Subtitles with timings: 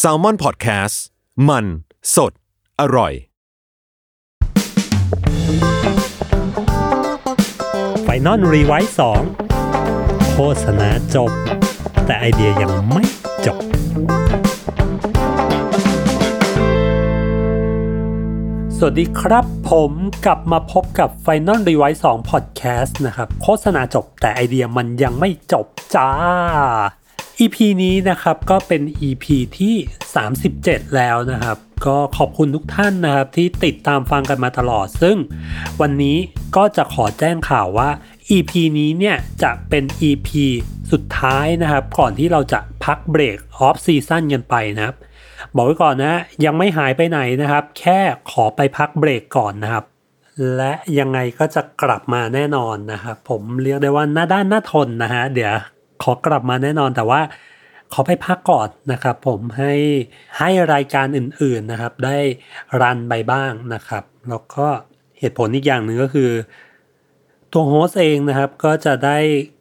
[0.00, 0.96] s a l ม o n PODCAST
[1.48, 1.64] มัน
[2.14, 2.32] สด
[2.80, 3.12] อร่อย
[8.02, 9.22] ไฟนอลรีไวซ์สอง
[10.32, 11.30] โฆษณาจบ
[12.06, 13.04] แต่ไอเดียยังไม่
[13.46, 13.58] จบ
[18.78, 19.92] สวัสดีครับผม
[20.24, 26.10] กลับมาพบกับ Final r e v i s e 2 Podcast นะครับ โฆษณาจบแต่ไอเดียมันยังไม่จบจ้า
[27.40, 29.26] EP นี้นะครับก็เป็น EP
[29.58, 29.74] ที่
[30.34, 35.16] 37 แล้วนะครับ ก็ขอบคุณทุกท่านนะครับที่ติดตามฟังกันมาตลอด ซึ่ง
[35.80, 36.16] วันนี้
[36.56, 37.90] ก็จะขอแจ้งข่าวว่า
[38.36, 40.28] EP นี้เนี่ยจะเป็น EP
[40.92, 44.96] สุดท้ายนะครับ ก่อนที่เราจะพักเบรกออฟซีซั่นกันไปนะครับ
[45.54, 47.98] บอกไว้ก่อนนะ ยังไม่หายไปไหนนะครับ แค่
[48.30, 49.84] ขอไปพักเบรกก่อนนะครับ
[50.56, 55.54] และยังไงก็จะกลับมาแน่นอนนะครับ ผมเรียกได้ว่าหน้าด้านหน้าทนนะฮะเดี๋ยว
[56.02, 57.20] ขอกลับมาแน่นอนแต่ว่า
[57.92, 59.74] ขอไปพักก่อนนะครับผมให้
[60.38, 62.18] ให้รายการอื่นๆนะครับ ได้
[62.80, 64.66] รันไปบ้างนะครับ แล้วก็
[65.18, 66.30] เหตุผลอีกอย่างหนึ่งก็คือ
[67.52, 69.18] ตัวโฮสเองนะครับก็จะได้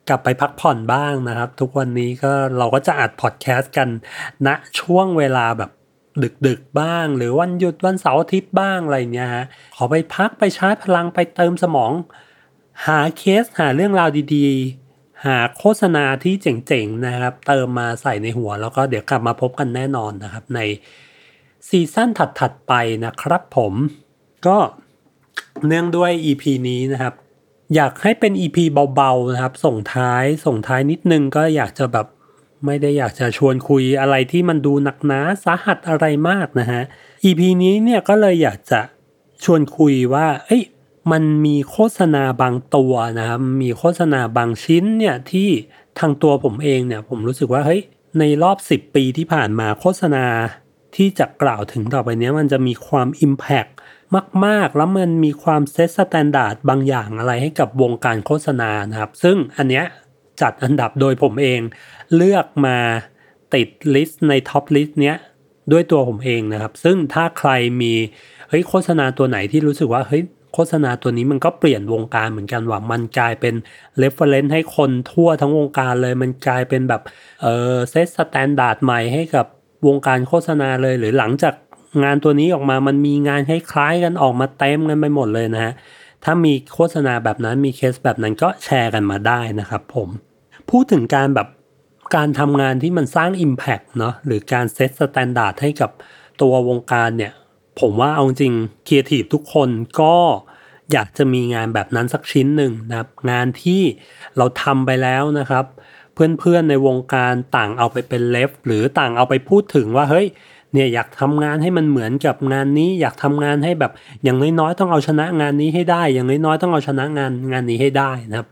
[0.09, 3.89] กลับไปพักผ่อนบ้างนะครับ ทุกวันนี้ก็เราก็จะอัดพอดแคสต์กัน
[4.45, 5.71] ณนะช่วงเวลาแบบ
[6.47, 11.91] ดึกๆบ้าง หรือวันหยุดวันเสาร์อาทิตย์บ้างอะไรเงี้ยฮะขอไปพักไปชาร์จพลังไปเติมสมอง
[12.87, 14.84] หาเคสหาเรื่องราวดีๆ
[15.25, 20.59] หาโฆษณาที่เจ๋งๆนะครับ เติมมาใส่ในหัว แล้วก็เดี๋ยวกลับมาพบกันแน่นอนนะครับ ใน
[21.67, 22.73] ซีซั่นถัดๆไป
[23.05, 23.73] นะครับผม
[24.47, 24.57] ก็
[25.67, 27.13] เนื่องด้วย EP นี้นะครับ
[27.75, 28.57] อยากให้เป็น EP
[28.95, 32.07] เบาๆนะครับ ส่งท้ายส่งท้ายนิดนึงก็อยากจะแบบ
[32.65, 36.81] ไม่ได้อยากจะชวนคุยอะไรที่มันดูหนักหนาสาหัสอะไรมากนะฮะ
[37.25, 38.81] EP นี้เนี่ยก็เลยอยากจะ
[39.43, 40.63] ชวนคุยว่า เอ้ย
[41.11, 45.49] มันมีโฆษณาบางตัวนะครับ มีโฆษณาบางชิ้นเนี่ยที่
[45.99, 47.81] ทางตัวผมเองเนี่ยผมรู้สึกว่าเฮ้ย
[48.19, 50.25] ในรอบ 10 ปีที่ผ่านมาโฆษณา
[50.95, 53.71] ที่จะกล่าวถึงต่อไปนี้มันจะมีความ Impact
[54.45, 59.85] มาก ๆ แล้วมันมีความ set standard บางอย่างอะไรให้กับวงการโฆษณานะครับ ซึ่งอันเนี้ย
[60.41, 61.59] จัดอันดับโดยผมเอง
[62.15, 62.77] เลือกมา
[63.53, 65.17] ติด list ใน top list เนี้ย
[65.71, 67.49] ด้วยตัวผมเองนะครับ ซึ่งถ้าใคร
[67.81, 67.93] มี
[68.49, 70.23] เฮ้ยโฆษณาตัวไหนที่รู้สึกว่าเฮ้ย
[70.55, 73.55] โฆษณาตัวนี้มันก็เปลี่ยนวงการเหมือนกันว่ามันกลายเป็น
[73.97, 77.01] reference ให้คนทั่วทั้งวงการเลย มันกลายเป็นแบบ
[77.41, 79.45] เออ set standard ใหม่ให้กับ
[79.87, 81.53] วงการโฆษณาเลยหรือหลังจาก
[82.03, 85.73] งานตัวนี้ออกมามันมีงานคล้ายๆกันออกมาเต็มกันไปหมดเลยนะฮะ
[86.23, 90.09] ถ้ามีโฆษณาแบบนั้นมีเคสแบบนั้นก็แชร์กันมาได้นะครับผม
[90.69, 91.47] พูดถึงการแบบ
[92.15, 95.91] การทำงานที่มันสร้าง Impact เนาะหรือการ set standard ให้กับ
[96.41, 97.33] ตัววงการเนี่ย
[97.79, 98.53] ผมว่าเอาจริง
[98.87, 99.69] ครีเอทีฟทุกคน
[100.01, 100.15] ก็
[100.91, 103.81] อยากจะมีงานแบบนั้นสักชิ้นหนึ่งนะครับ งานที่
[104.37, 105.65] เราทำไปแล้วนะครับ
[106.13, 110.27] เพื่อนๆในวงการต่างเอาไปเป็น ref หรือต่างเอาไปพูดถึงว่าเฮ้ย
[110.73, 113.91] เนี่ยอยากทำงานให้มันเหมือนกับงานนี้ อยากทำงานให้แบบ
[114.23, 118.47] อย่างน้อยๆต้องเอาชนะงานนี้ให้ได้ อย่างน้อยๆต้องเอาชนะงานงานนี้ให้ได้นะครับ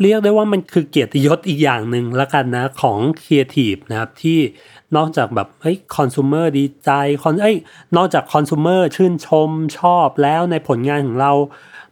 [0.00, 4.38] เรียกได้ว่ามันคือเกียรติยศอีกอย่างหนึ่งละกันนะของครีเอทีฟนะครับที่
[4.96, 6.90] นอกจากแบบเฮ้ยคอน sumer ดีใจ
[7.22, 7.56] คอนเอ้ย
[7.96, 11.32] นอกจากคอน sumer ชื่นชมชอบแล้วในผลงานของเรา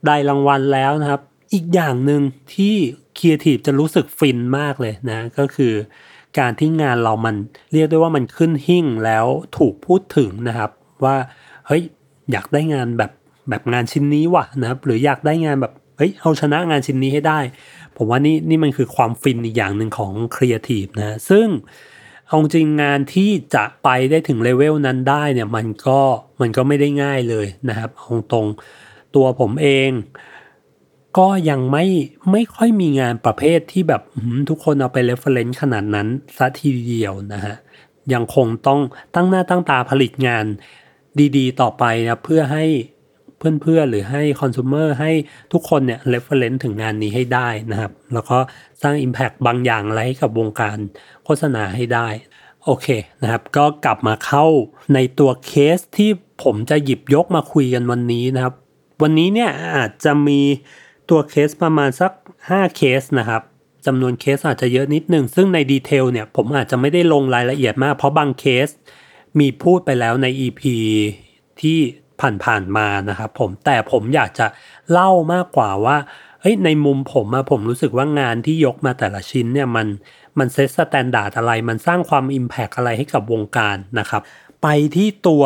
[0.07, 1.21] ได้รางวัลแล้วนะครับ
[1.53, 2.23] อีกอย่างหนึ่ง
[2.55, 2.75] ที่
[3.19, 5.73] ครีเอทีฟจะรู้สึกฟินมากเลยนะก็คือ
[6.39, 7.37] การที่งานเรามัน
[7.73, 9.27] เรียกได้ว่ามันขึ้นหิ้งแล้ว
[9.59, 10.71] ถูกพูดถึงนะครับ
[11.05, 11.17] ว่า
[11.67, 11.83] เฮ้ย
[12.31, 13.13] อยากได้งานแบบ
[13.49, 17.39] แบบงานชิ้นนี้ว่ะนะครับ หรืออยากได้งานแบบเฮ้ยเอาชนะงานชิ้นนี้ให้ได้
[17.97, 21.47] ผมว่านี่นี่มันคือความฟินอีกอย่างหนึ่งของครีเอทีฟนะซึ่ง
[22.27, 26.01] เอาจริงงานที่จะไปได้ถึงเลเวลนั้นได้เนี่ยมันก็
[26.41, 28.47] มันก็ไม่ได้ง่ายเลยนะครับเอาตรง
[29.15, 29.91] ตัวผมเอง
[31.19, 31.85] ก็ยังไม่
[32.33, 34.03] ไม่ค่อยมีงานประเภทที่แบบ
[34.49, 37.57] ทุกคนเอาไป reference ขนาดนั้นซะทีเดียวนะฮะ
[38.13, 38.81] ยังคงต้อง
[39.15, 40.45] ตั้งหน้าตั้งตาผลิตงาน
[41.37, 42.65] ดีๆ ต่อไปนะเพื่อให้
[43.39, 45.11] เพื่อนๆ หรือให้ consumer ให้
[45.53, 48.39] ทุกคนเนี่ย reference ถึงงานนี้ให้ได้นะครับ แล้วก็
[48.83, 50.77] สร้าง Impact บางอย่างอะไรให้กับวงการ
[51.25, 52.09] โฆษณาให้ได้
[52.65, 52.87] โอเค
[53.23, 54.47] นะครับ ก็กลับมาเข้า
[54.95, 56.11] ในตัวเคสที่
[56.43, 58.55] ผมจะหยิบยกมาคุยกันวันนี้นะครับ
[59.03, 60.41] วันนี้เนี่ยอาจจะมี
[61.11, 62.13] ตัวเคสประมาณสัก
[62.49, 63.43] 5 เคสนะครับ
[63.87, 68.69] จำนวนเคสอาจจะเยอะนิดนึงซึ่งใน detail เนี่ยผมอาจจะไม่ได้ลงรายละเอียดมาก เพราะบางเคส
[69.39, 70.63] มีพูดไปแล้วใน EP
[71.61, 71.79] ที่
[72.45, 74.47] ผ่านๆมานะครับผมแต่ผมอยากจะ
[74.93, 75.97] เล่ามากกว่าว่า
[76.41, 79.87] เฮ้ยในมุมผมอะผมรู้สึกว่างานที่ยกมาแต่ละชิ้นเนี่ยมัน
[80.39, 84.23] มัน set standard อะไร มันสร้างความ impact อะไรให้กับวงการนะครับ
[84.63, 84.67] ไป
[84.97, 85.45] ที่ตัว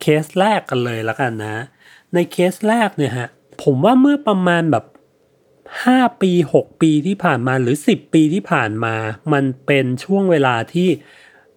[0.00, 1.64] เคสแรกกันเลยแล้วกันนะ
[2.14, 3.28] ในเคสแรกเนี่ยฮะ
[3.62, 4.84] ผมว่าเมื่อประมาณแบบ
[5.52, 8.94] 5 ปี 6 ปีที่ผ่านมาหรือ 10 ปีที่ผ่านมา
[9.32, 10.88] มันเป็นช่วงเวลาที่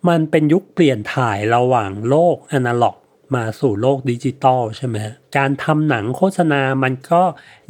[0.10, 2.96] มันเป็นยุคเปลี่ยนถ่ายระหว่างโลกอนาล็อก
[3.36, 4.96] มาสู่โลกดิจิตอลใช่ไหม
[5.38, 7.22] การทำหนังโฆษณามันก็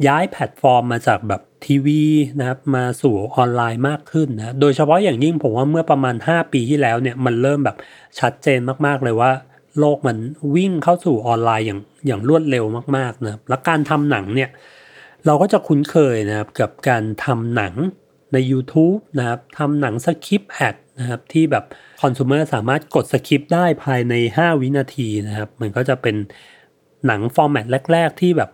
[0.06, 2.02] ย้ายแพลตฟอร์มมาจากแบบทีวี
[2.38, 7.76] นะครับมาสู่ออนไลน์มากขึ้นนะ โดยเฉพาะอย่างยิ่งผมว่าเมื่อประมาณ 5 ปีที่แล้วเนี่ยมันเริ่มแบบ
[8.18, 9.32] ชัดเจนมากๆเลยว่า
[9.78, 10.16] โลกมัน
[10.56, 12.64] วิ่งเข้าสู่ออนไลน์อย่างอย่างรวดเร็ว
[12.96, 14.50] มากๆนะและการทำหนังเนี่ย
[15.26, 17.74] เราก็จะคุ้นเคยนะครับกับการทำหนัง
[18.32, 21.64] ใน YouTube นะครับทำหนัง skip ad นะครับที่แบบ
[22.02, 26.16] คอน sumer สามารถกดสคริปต์ได้ภายใน 5 วินาทีนะครับ มันก็จะเป็น
[27.06, 28.50] หนัง format แรก ๆ ที่แบบ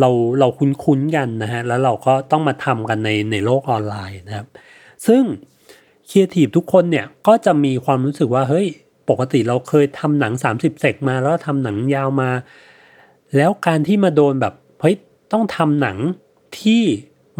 [0.00, 0.10] เรา
[0.40, 4.46] เราคุ้นๆกันนะฮะแล้วเราก็ต้องมาทำกันในในโลกออนไลน์นะครับ
[5.06, 5.22] ซึ่ง
[6.08, 8.66] ครีเอทีฟทุกคนเนี่ยก็จะมีความรู้สึกว่าเฮ้ย
[9.10, 12.30] ปกติเราเคยทำหนัง 30 sec มาแล้วทำหนังยาวมา
[13.36, 14.96] แล้วการที่มาโดนแบบเฮ้ย
[15.32, 15.98] ต้องทำหนัง
[16.60, 16.82] ที่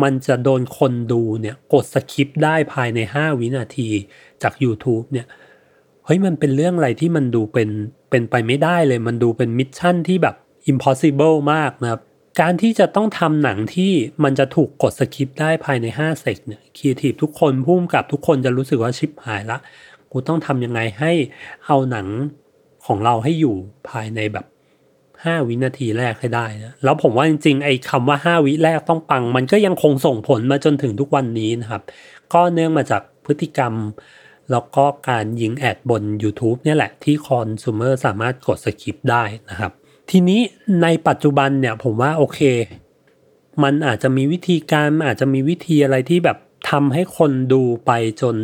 [0.02, 3.88] มันจะโดนคนดูเนี่ยกด skip ได้ภายใน 5 วินาที
[4.42, 5.26] จาก YouTube เนี่ย
[6.04, 7.68] เฮ้ยมันเป็นเรื่องอะไรที่มันดูเป็น
[8.10, 10.36] เป็นไปไม่ได้เลย มันดูเป็น mission ที่แบบ
[10.72, 12.00] impossible มากนะครับ
[12.40, 13.92] การที่จะต้องทำหนังที่
[14.24, 19.58] มันจะถูกกด skip ได้ภายใน5 sec เนี่ยครีเอทีฟทุกคนพุ่มกับทุกคนจะรู้สึกว่าฉิบหายละ
[20.12, 21.12] กูต้องทำยังไงให้
[21.66, 22.06] เอาหนัง
[22.86, 23.54] ของเราให้อยู่
[23.88, 24.46] ภายในแบบ
[25.26, 31.82] 5 วินาทีแรกให้ได้นะแล้วผมว่าจริงๆไอ้คำว่า 5 วิแรกต้องปัง มันก็ยังคงส่งผลมาจนถึงทุกวันนี้นะครับ
[32.32, 33.72] ก็เนื่องมาจากพฤติกรรม
[34.50, 39.72] แล้วก็การยิง ad บน YouTube เนี่ยแหละที่คอน sumer สามารถกดสคริปต์ได้นะครับ
[40.10, 40.40] ทีนี้
[40.82, 42.40] ในปัจจุบันเนี่ยผมว่าโอเค
[43.62, 46.38] มันอาจจะมีวิธีการอาจจะมีวิธีอะไรที่แบบ
[46.70, 47.90] ทำให้คนดูไป
[48.22, 48.36] จน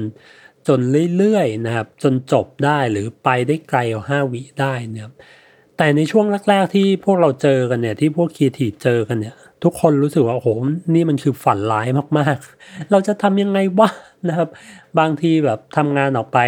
[0.68, 0.80] จน
[1.18, 5.12] เรื่อยๆนะครับ จนจบได้หรือไปได้ไกลกว่าห้าวิได้นะครับ
[5.78, 9.34] แต่ในช่วงแรกๆที่พวกเราเจอกันเนี่ยที่พวกคีทีเจอกันเนี่ย
[9.64, 10.48] ทุกคนรู้สึกว่าโอ้โห
[10.94, 11.86] นี่มันคือฝันร้าย
[12.18, 13.88] มากๆ เราจะทำยังไงวะ
[14.28, 14.48] นะครับ
[14.98, 16.38] บางทีแบบทำงานออกไป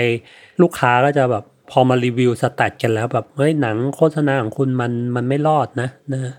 [0.63, 6.33] ลูกค้าก็จะแบบพอมารีวิว stat กันแล้วแบบเฮ้ยหนังโฆษณาของคุณมันมันไม่รอดนะนะ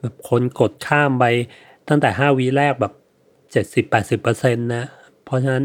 [0.00, 1.24] แบบคนกดข้ามไป
[1.88, 2.92] ตั้งแต่ 5วิแรกแบบ
[3.82, 4.84] 70-80%นะ
[5.24, 5.64] เพราะฉะนั้น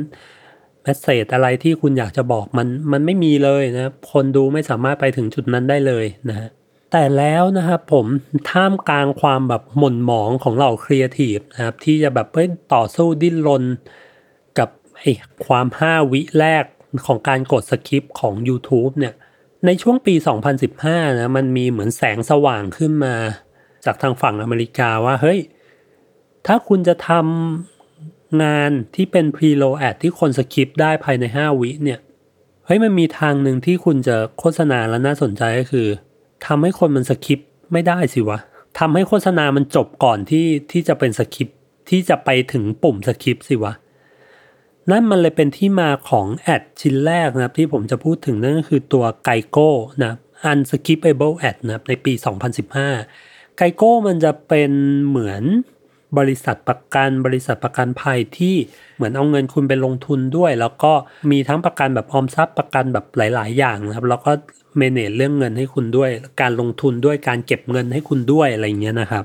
[0.81, 6.49] message อะไรที่คุณอยากจะบอกมันมันไม่มีเลยนะคนดูไม่สามารถไปถึงจุดนั้นได้เลยนะฮะ
[6.91, 8.05] แต่แล้วนะครับผม
[8.51, 13.63] ท่ามกลางความแบบหม่นหมองของเราครีเอทีฟนะครับที่จะแบบเฮ้ยต่อสู้ดิ้นรน
[14.59, 15.11] กับไอ้
[15.47, 16.63] ความห้าวิแรก
[17.05, 19.13] ของการกด skip ของ YouTube เนี่ย
[19.65, 20.15] ในช่วงปี
[20.67, 23.15] 2015 นะมันมีเหมือนแสงสว่างขึ้นมา
[23.85, 25.39] จากทางฝั่งอเมริกาว่าเฮ้ย
[26.47, 31.99] ถ้าคุณจะทำงานที่เป็น pre-roll ad ที่คน skip ได้ภายใน 5 วิเนี่ย
[32.65, 35.87] เฮ้ยมันมีทางหนึ่งที่คุณจะโฆษณาแล้วน่าสนใจก็คือ
[36.45, 37.39] ทำให้คนมัน skip
[37.71, 38.39] ไม่ได้สิวะ
[38.79, 41.47] ทำให้โฆษณามันจบก่อนที่ที่จะเป็นสคิป
[41.89, 43.73] ที่จะไปถึงปุ่มสคริปสิวะ
[44.91, 49.71] นั่นมันเลยเป็นที่มาของแอดชิ้นแรกนะครับ ที่ผมจะพูดถึงนั่นก็คือตัวไกโก้
[50.03, 50.13] นะ
[50.49, 52.13] Unskippable Ad นะครับในปี
[52.85, 54.71] 2015 ไกโก้มันจะเป็น
[55.07, 55.43] เหมือน
[56.17, 58.55] บริษัทประกันบริษัทประกันภัยที่
[58.95, 60.93] เหมือนเอาเงินคุณไปลงทุนด้วย แล้วก็
[61.31, 64.31] มีทั้งประกันแบบออมทรัพย์ประกันแบบหลาย ๆ อย่างนะครับ แล้วก็
[64.77, 66.09] เมเนจเรื่องเงินให้คุณด้วย
[66.41, 69.23] การลงทุนด้วยการเก็บเงินให้คุณด้วยอะไรเงี้ยนะครับ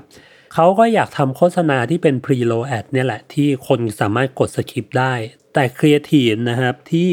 [0.53, 5.13] เขาก็อยากทำโฆษณาที่เป็น pre-roll ad เนี่ยแหละ ที่คนสามารถกด skip ได้
[5.53, 7.11] แต่ครีเอทีฟนะครับที่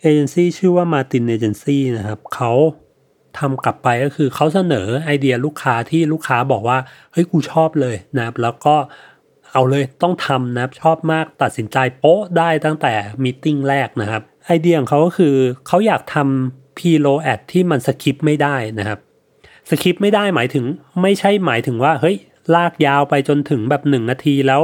[0.00, 2.52] เอเจนซี่ชื่อว่า Martin Agency นะครับเขา
[3.38, 6.78] ทำกลับไปก็คือเขาเสนอไอเดียลูกค้าที่ลูกค้าบอกว่า
[7.12, 8.76] เฮ้ยกูชอบเลยนะครับ แล้วก็
[9.52, 15.34] เอาเลยต้องทำนะครับชอบมากตัดสินใจโป๊ะได้ตั้งแต่ meeting แรกนะครับไอเดียของเขาก็คือ
[15.66, 18.98] เขาอยากทำ pre-roll ad ที่มัน skip ไม่ได้นะครับ
[19.70, 20.64] skip ไม่ได้หมายถึง
[21.02, 22.16] ไม่ใช่หมายถึงว่าเฮ้ย
[22.54, 24.62] ลากยาวไปจนถึงแบบหนึ่งนาทีแล้ว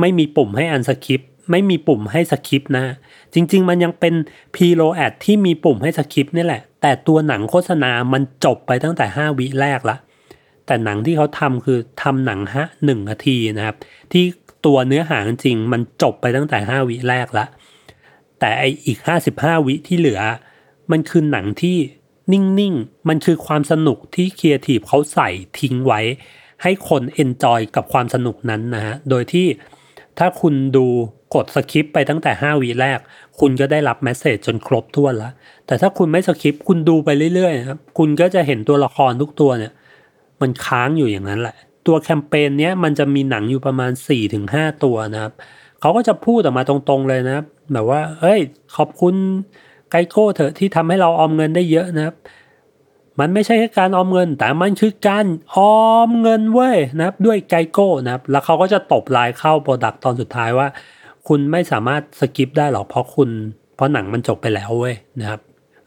[0.00, 2.84] ไม่มีปุ่มให้อัน skip ไม่มีปุ่มให้ skip นะ
[3.34, 4.14] จริง ๆ มันยังเป็น
[4.54, 9.96] pre-roll ad ที่มีปุ่มให้ skip นี่แหละ แต่ตัวหนังโฆษณามันจบไปตั้งแต่ 5 วิแรกละ
[10.66, 13.76] แต่หนังที่เขาทำคือทำหนังฮะหนึ่งนาทีนะครับ
[14.12, 14.24] ที่
[14.66, 17.46] ตัวเนื้อหาจริงมันจบไปตั้งแต่ 5 วิแรกละ
[18.40, 18.98] แต่ไอ้อีก
[19.32, 20.20] 55 วิที่เหลือ
[20.90, 21.76] มันคือหนังที่
[22.32, 26.00] นิ่งๆ มันคือความสนุกที่ครีเอทีฟเขาใส่ทิ้งไว้
[26.62, 29.46] ให้คน enjoy กับความสนุกนั้นนะฮะ โดยที่
[30.18, 30.86] ถ้าคุณดู
[31.34, 32.98] กด skip ไปตั้งแต่ 5วิแรก
[33.38, 35.32] คุณก็ได้รับ message จนครบถ้วนแล้ว
[35.66, 39.72] แต่ถ้าคุณไม่ skip คุณดูไปเรื่อยๆครับคุณก็จะเห็นตัวละครทุกตัวเนี่ย
[40.40, 41.56] มันค้างอยู่อย่างนั้นแหละ
[41.86, 43.92] ตัวแคมเปญเนี้ยมันจะมีหนังอยู่ประมาณ
[44.36, 45.32] 4-5 ตัวนะครับ
[45.80, 48.40] เขาก็จะพูดออกมาตรงๆเลยนะครับแบบว่า เอ้ย
[48.76, 49.14] ขอบคุณ
[49.90, 52.14] GEICO เถอะที่ทำให้เราออมเงินได้เยอะนะครับ
[53.20, 60.66] มันไม่ใช่แค่การออมเงิน แต่มันคือการออมเงินเว้ยนะครับด้วย GEICO นะครับ แล้วเขาก็จะตบลายเข้า product ตอนสุดท้ายว่า
[61.28, 63.28] คุณไม่สามารถ skip ได้หรอกเพราะคุณ
[63.74, 65.40] เพราะหนังมันจบไปแล้วเว้ยนะครับ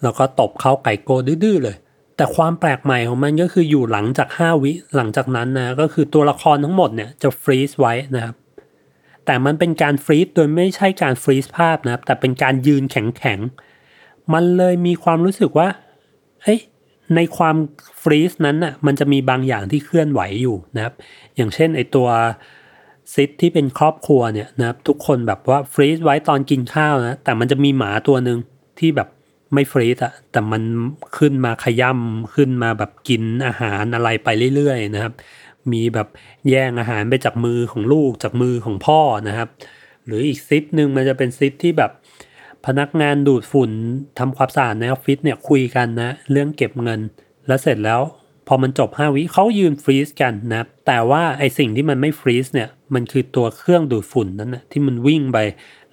[0.03, 1.77] แล้วก็ตบเข้า GEICO ดื้อเลย
[2.15, 8.35] แต่ความแปลกใหม่ของมันก็คืออยู่หลังจาก 5 วิหลังจากนั้นนะก็คือตัวละครทั้งหมดเนี่ยจะ freeze ไว้นะครับ
[9.25, 15.67] แต่มันเป็นการฟรีซโดยไม่ใช่การฟรีซภาพนะครับแต่เป็นการยืนแข็งๆมันเลยมีความรู้สึกว่า
[16.43, 16.59] เฮ้ย
[17.15, 17.55] ในความ
[18.01, 20.93] ฟรีซนั้นน่ะมันจะมีบางอย่างที่เคลื่อนไหวอยู่นะครับ
[21.35, 22.07] อย่างเช่นไอตัว
[23.13, 28.37] ซิทที่เป็นครอบครัวเนี่ยนะครับทุกคนแบบว่าฟรีซไว้ตอนกินข้าวนะแต่มันจะมีหมาตัวหนึ่ง
[28.79, 29.09] ที่แบบ
[29.53, 30.61] ไม่ฟรีซอะแต่มัน
[31.17, 35.13] ขึ้นมาขย่ำขึ้นมาแบบกินอาหารอะไรไปเรื่อยๆนะครับ
[35.71, 36.07] มีแบบ
[36.49, 39.49] แย่งอาหารไปจากมือของลูกจากมือของพ่อนะครับ
[40.05, 41.91] หรืออีก sit หนึ่งมันจะเป็น sit ที่แบบ
[42.65, 43.71] พนักงานดูดฝุ่น
[44.19, 46.99] ทำความสะอาดในออฟฟิศเนี่ยคุยกันนะ เรื่องเก็บเงิน
[47.47, 48.01] แล้วเสร็จแล้ว
[48.47, 55.37] พอมันจบ 5 วิเขายืน freeze กันนะแต่ว่าไอ้สิ่งที่มันไม่ freeze เนี่ยมันคือตัวเครื่องดูดฝุ่นนั้นนะที่มันวิ่งไป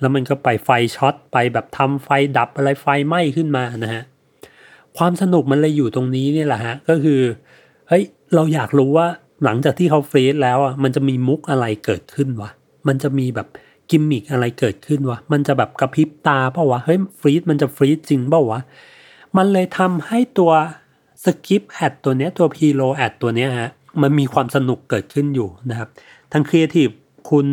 [0.00, 4.02] แล้วมันก็ไปไฟช็อตไปแบบทำไฟดับอะไรไฟไหม้ขึ้นมานะฮะ
[4.96, 7.20] ความสนุกมันเลยอยู่ตรงนี้นี่แหละฮะก็คือ
[7.88, 9.06] เฮ้ยเราอยากรู้ว่า
[9.44, 12.50] หลังจากที่เขา freeze แล้วอะมันจะมีมุกอะไรเกิดขึ้นวะ
[12.88, 13.48] มันจะมีแบบ
[13.90, 18.60] กิมมิกอะไรเกิดขึ้นวะมันจะแบบกระพริบตาเปล่าวะเฮ้ย freeze มันจะ freeze จริงเปล่าวะ
[19.36, 20.52] มันเลยทำให้ตัว
[21.24, 23.70] skip ad ตัวเนี้ยตัว pre-roll ad ตัวเนี้ยฮะ
[24.02, 25.88] มันมีความสนุกเกิดขึ้นอยู่นะครับ
[26.32, 26.88] ทางครีเอทีฟ
[27.30, 27.46] คุณ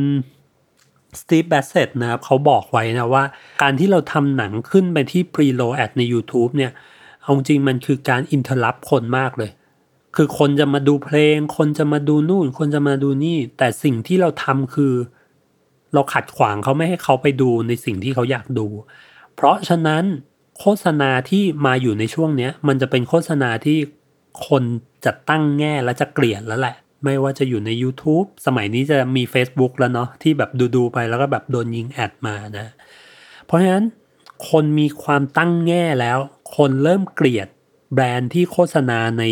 [1.19, 3.23] Steve Bassett นะครับเขาบอกไว้นะว่า
[3.61, 6.71] การที่เราทำหนังขึ้นไปที่ pre-roll ad ใน YouTube เนี่ย
[7.21, 9.51] เอาจริงมันคือการ interrupt คนมากเลย
[10.15, 14.93] คือคนจะมาดูเพลง คนจะมาดูนู่น คนจะมาดูนี่ แต่สิ่งที่เราทำคือ
[15.93, 18.67] เราขัดขวางเขาไม่ให้เขาไปดูในสิ่งที่เขาอยากดู
[19.35, 20.03] เพราะฉะนั้น
[20.59, 23.77] โฆษณาที่มาอยู่ในช่วงเนี้ย มันจะเป็นโฆษณาที่
[24.47, 24.63] คน
[25.05, 32.67] จะตั้งแง่และจะเกลียดแล้วแหละ ไม่ว่าจะอยู่ใน YouTube สมัยนี้จะมี Facebook แล้วเนาะที่แบบดูๆไปแล้วก็แบบโดนยิงแอดมานะ
[33.45, 33.85] เพราะฉะนั้น
[34.49, 36.17] คนมีความตั้งแง่แล้ว
[36.55, 37.47] คนเริ่มเกลียด
[37.93, 39.23] แบรนด์ที่โฆษณาใน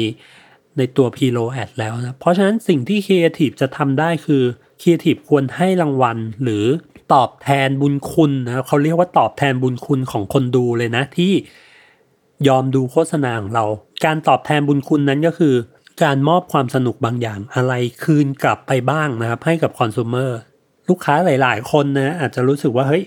[0.78, 4.44] ในตัว p l o Ad แล้วนะ เพราะฉะนั้นสิ่งที่ Creative จะทำได้คือ
[4.82, 6.66] Creative ควรให้รางวัลหรือ
[7.14, 11.34] ตอบแทนบุญคุณนะเขาเรียกว่าตอบแทนบุญคุณของคนดูเลยนะที่
[12.48, 13.66] ยอมดูโฆษณาของเรา
[14.06, 15.54] การตอบแทนบุญคุณนั้นก็คือ
[16.03, 20.29] การมอบความสนุกบางอย่างอะไรคืนกลับไปบ้างนะครับ ให้กับคอน sumer
[20.89, 23.03] ลูกค้าหลาย ๆ คนนะอาจจะรู้สึกว่าเฮ้ย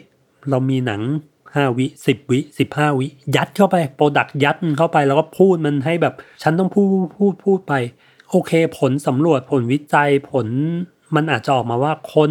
[0.50, 1.02] เรามีหนัง
[1.44, 2.38] 5 วิ 10 วิ
[2.70, 3.06] 15 วิ
[3.37, 7.75] ยัดเข้าไปโปรดักยัดมันเข้าไปแล้วก็พูดมันให้แบบฉันต้องพูดพูดพูดไป
[8.30, 10.46] โอเค ผลสำรวจผลวิจัยผล
[11.14, 12.30] มันอาจจะออกมาว่าคน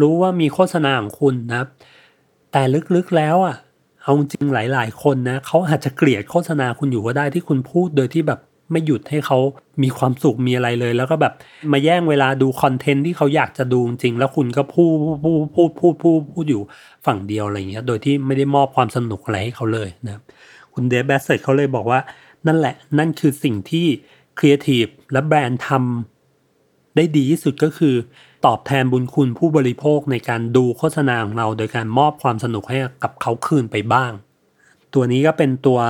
[0.00, 1.68] รู้ว่ามีโฆษณาของคุณนะครับ
[2.52, 2.62] แต่
[2.94, 3.56] ลึกๆแล้วอะ
[4.02, 8.40] เอาจริงหลาย ๆ คนนะเขาอาจจะเกลียดโฆษณาคุณอยู่ก็ได้ที่คุณพูดโดยที่แบบ
[8.70, 9.38] ไม่หยุดให้เขา
[9.82, 11.32] มีความสุขมีอะไรเลย แล้วก็แบบ
[11.72, 16.62] มาแย่งเวลาดูคอนเทนต์ที่เขาอยากจะดูจริง แล้วคุณก็พูดพูดพูดพูดพูดพูดอยู่
[17.06, 20.20] ฝั่งเดียวอะไรเงี้ย โดยที่ไม่ได้มอบความสนุกอะไรให้เขาเลยนะ
[20.74, 22.00] คุณ Steve Bassett เขาเลยบอกว่า
[22.46, 23.86] นั่นแหละ นั่นคือสิ่งที่
[24.38, 27.94] ครีเอทีฟและแบรนด์ทำได้ดีที่สุดก็คือ
[28.46, 34.12] ตอบแทนบุญคุณผู้บริโภคในการดูโฆษณาของเรา โดยการมอบความสนุกให้กับเขาคืนไปบ้าง
[34.94, 35.80] ตัวนี้ก็เป็นตัว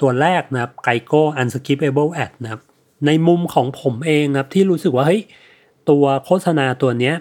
[0.00, 2.60] ตัวแรกนะครับไกโก้ unskippable ad นะครับ
[3.06, 5.22] ในมุมของผมเองนะครับที่รู้สึกว่าเฮ้ย
[5.90, 7.14] ตัวโฆษณาตัวเนี้ย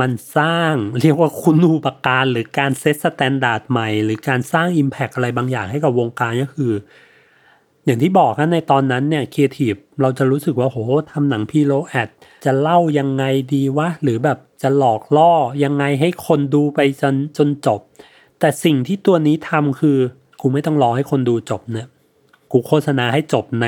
[0.00, 6.72] มันสร้างเรียกว่าคุณูปการหรือการ set standard ใหม่ หรือการสร้าง Impact อะไรบางอย่างให้กับวงการก็คือ
[7.84, 10.78] อย่างที่บอกนะในตอนนั้นเนี่ยครีเอทีฟเราจะรู้สึกว่าโห
[11.12, 12.08] ทำหนัง pre-roll ad
[12.44, 15.32] จะเล่ายังไงดีวะ หรือแบบจะหลอกล่อ
[15.64, 17.80] ยังไงให้คนดูไปจนจนจบ
[18.40, 19.98] แต่สิ่งที่ตัวนี้ทำคือ
[20.40, 21.88] กูไม่ต้องรอให้คนดูจบเนี่ย
[22.56, 23.66] กูโฆษณาให้จบใน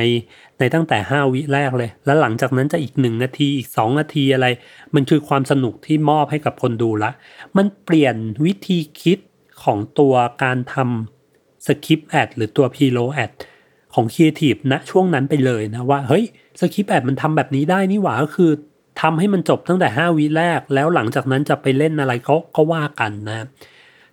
[0.58, 4.46] ในตั้งแต่ 5 วิแรกเลย แล้วหลังจากนั้นจะอีก 1 นาที อีก 2 นาทีอะไร
[4.94, 7.10] มันคือความสนุกที่มอบให้กับคนดูละ
[7.56, 9.18] มันเปลี่ยนวิธีคิด
[9.64, 13.30] ของตัวการทำ skip ad หรือตัว pre-roll ad
[13.94, 16.24] ของครีเอทีฟณช่วงนั้นไปเลยนะว่า เฮ้ย
[16.60, 18.50] skip ad มันทำแบบนี้ได้นี่หว่าก็คือ
[19.00, 23.46] ทำให้มันจบตั้งแต่ 5 วิแรก แล้วหลังจากนั้นจะไปเล่นอะไรก็ก็ว่ากันนะ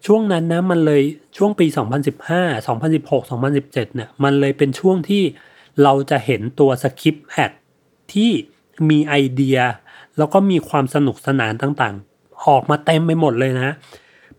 [0.06, 1.02] ช่วงนั้นนะมันเลย
[1.38, 1.66] ช่วงปี
[2.18, 5.24] 2015 2016 2017เนี่ยมันเลยเป็นช่วงที่
[5.84, 7.52] เราจะเห็นตัว skip ad
[8.14, 8.32] ที่
[8.90, 9.58] มีไอเดีย
[10.18, 13.70] แล้วก็มีความสนุกสนานต่างๆ ออกมาเต็มไปหมดเลยนะ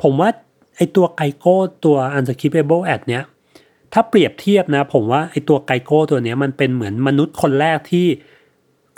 [0.02, 0.28] ผมว่า
[0.76, 3.24] ไอตัวไกโก้ตัว unskippable ad เนี้ย
[3.92, 8.06] ถ้าเปรียบเทียบนะ ผมว่าไอ้ตัว GEICO ตัวเนี้ยมันเป็นเหมือนมนุษย์คนแรกที่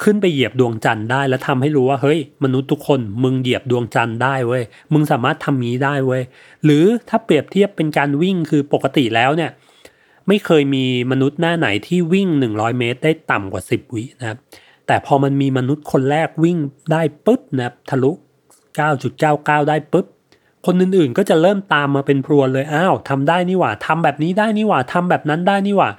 [0.03, 4.63] ขึ้นไปเหยียบดวงจันทร์ได้แล้วทำให้รู้ว่าเฮ้ย มนุษย์ทุกคนมึงเหยียบดวงจันทร์ได้เว้ย
[4.93, 6.23] มึงสามารถทำนี้ได้เว้ย
[6.65, 9.51] หรือถ้าเปรียบเทียบเป็นการวิ่งคือปกติแล้วเนี่ย
[10.29, 14.39] ไม่เคยมีมนุษย์หน้าไหนที่วิ่ง 100 เมตร ได้ต่ำกว่า 10 วินะครับ
[14.87, 16.59] แต่พอมันมีมนุษย์คนแรกวิ่ง
[16.93, 18.11] ได้ปุ๊บนะครับทะลุ
[18.91, 20.07] 9.99 ได้ปุ๊บ
[20.67, 25.91] คนอื่นๆก็จะเริ่มตามมาเป็นพรวนเลยอ้าวทำได้นี่หว่าทำแบบนี้ได้นี่หว่าทำแบบนั้นได้นี่หว่า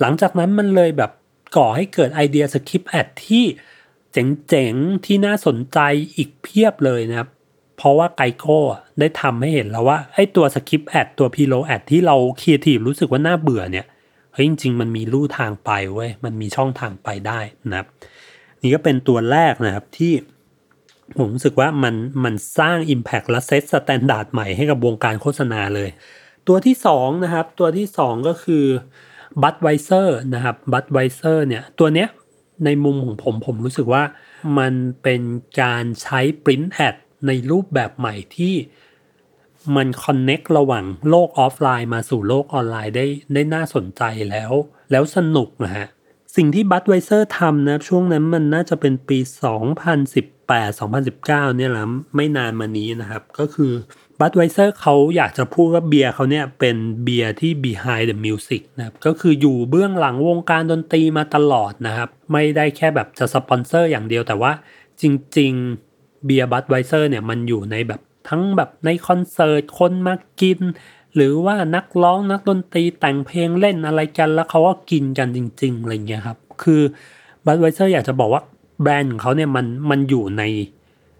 [0.00, 1.10] หลังจากนั้นมันเลยแบบ
[1.56, 3.44] ก่อให้เกิดไอเดีย skip ad ที่
[4.12, 5.78] เจ๋งๆ ที่น่าสนใจ
[6.14, 7.28] อีกเพียบเลยนะครับ
[7.76, 8.58] เพราะว่า GEICO
[8.98, 13.86] ได้ทำให้เห็นแล้วว่าไอ้ตัว skip ad ตัว pre-roll ad ที่เราครีเอทีฟรู้สึกว่าน่าเบื่อเนี่ย
[14.32, 17.40] เฮ้ยจริง ๆ มันมีลู่ทางไปเว้ยมันมีช่องทางไปได้
[17.70, 17.86] นะครับ
[18.62, 20.12] นี่ก็เป็นตัวแรกนะครับที่
[21.18, 25.88] ผมรู้สึกว่ามันมันสร้าง Impact และ set standard ใหม่ให้กับวงการโฆษณาเลย
[26.48, 28.64] ตัวที่2นะครับตัวที่ 2 ก็คือ
[29.42, 32.08] Budweiser นะครับ Budweiser เนี่ยตัวเนี้ย
[32.64, 34.02] ในมุมของผมผมรู้สึกว่า
[34.58, 35.22] มันเป็น
[35.62, 36.94] การใช้ Print Ad
[37.26, 38.54] ในรูปแบบใหม่ที่
[39.76, 44.52] มัน connect ระหว่างโลกออฟไลน์มาสู่โลกออนไลน์ได้ได้น่าสนใจแล้ว
[44.90, 45.86] แล้วสนุกนะฮะ
[46.36, 49.18] สิ่งที่ Budweiser ทำนะ ช่วงนั้นมันน่าจะเป็นปี
[50.38, 51.84] 2018-2019 เนี่ยแหละ
[52.16, 53.72] ไม่นานมานี้นะครับ ก็คือ
[54.20, 64.52] Budweiser เขาอยากจะพูดว่าเบียร์เขาเนี่ยเป็นเบียร์ที่ behind the music นะครับก็คืออยู่เบื้องหลังวงการดนตรีมาตลอดนะครับ ไม่ได้แค่แบบจะสปอนเซอร์อย่างเดียวแต่ว่า
[65.00, 65.04] จ
[65.38, 70.58] ริงๆเบียร์ Budweiser เนี่ยมันอยู่ในแบบทั้งแบบในคอนเสิร์ตคนมากิน
[71.14, 76.82] หรือว่านักร้องนักดนตรีแต่งเพลงเล่นอะไรกันแล้วเขาก็กินกันจริงๆอะไรเงี้ยครับคือ
[77.46, 78.42] Budweiser อยากจะบอกว่า
[78.82, 80.42] แบรนด์ของเขาเนี่ยมันมันอยู่ใน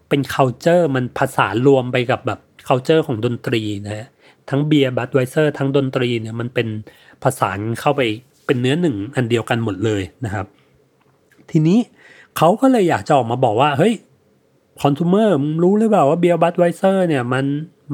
[0.09, 4.07] เป็น culture มันผสานรวมไปกับแบบ culture ของดนตรีนะฮะ
[4.51, 6.69] ทั้งเบียร์ Budweiser ทั้งดนตรีเนี่ยมันเป็น
[7.23, 8.01] ผสานเข้าไป
[8.47, 10.47] เป็นเนื้อหนึ่งอันเดียวกันหมดเลยนะครับ
[11.51, 11.79] ทีนี้
[12.37, 13.95] เขาก็เลยอยากจะออกมาบอกว่า เฮ้ย
[14.83, 15.29] คอน sumer
[15.63, 17.45] รู้หรือเปล่าว่าเบียร์ Budweiser เนี่ยมัน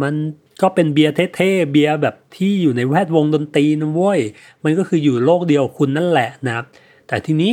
[0.02, 0.14] มัน
[0.62, 4.20] ก็เป็นเบียร์เท่ๆเบียร์แบบที่อยู่ในแวดวงดนตรีนะเว้ย
[4.64, 6.64] มันก็คืออยู่โลกเดียวคุณนั่นแหละนะครับ
[7.08, 7.52] แต่ทีนี้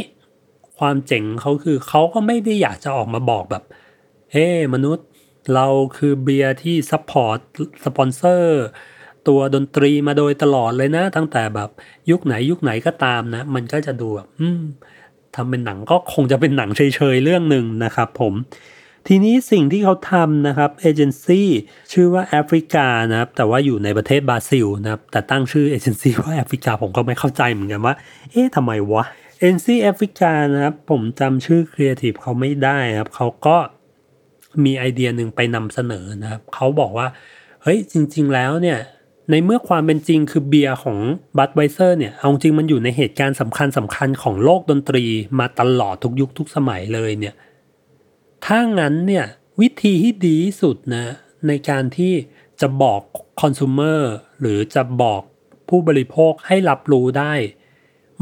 [0.80, 3.64] ความเจ๋งเขาคือเขาก็ไม่ได้อยากจะออกมาบอกแบบ
[4.32, 5.06] เฮ้มนุษย์
[5.54, 7.38] เราคือเบียร์ที่ support
[7.86, 8.64] สปอนเซอร์
[9.28, 11.70] ตัวดนตรีมาโดยตลอดเลยนะ ตั้งแต่แบบ
[12.12, 14.28] ยุคไหนยุคไหนก็ตามนะ มันก็จะดูแบบ
[15.36, 18.34] ทำเป็นหนังก็คงจะเป็นหนังเฉยๆ เรื่องหนึ่งนะครับผม
[19.08, 21.50] ทีนี้สิ่งที่เขาทำนะครับเอเจนซี่
[21.92, 27.96] ชื่อว่า Africa นะครับแต่ว่าอยู่ในประเทศบราซิลนะครับแต่ตั้งชื่อเอเจนซี่ว่า Africa ผมก็ไม่เข้าใจเหมือนกันว่า
[28.32, 29.04] เอ๊ะทำไมวะ
[29.38, 33.58] agency Africa นะครับผมจำชื่อครีเอทีฟเขาไม่ได้ครับเขาก็
[34.66, 37.08] มีไอเดียหนึ่งไปนำเสนอนะครับเขาบอกว่า
[37.64, 38.80] เฮ้ยจริง ๆ แล้วเนี่ย
[39.30, 40.98] ในเมื่อความเป็นจริงคือเบียร์ของ
[41.38, 45.06] Budweiser เนี่ยเอาจริงมันอยู่ในเหตุการณ์สำคัญสำคัญของโลกดนตรี
[45.40, 47.36] มาตลอดทุกยุคทุกสมัยเลยเนี่ย
[48.46, 49.26] ถ้างั้นเนี่ย
[49.62, 51.06] วิธีที่ดีที่สุดนะ
[51.48, 52.14] ในการที่
[52.62, 53.02] จะบอก
[53.42, 54.02] คอน sumer
[54.40, 55.22] หรือจะบอก
[55.70, 57.34] ผู้บริโภคให้รับรู้ได้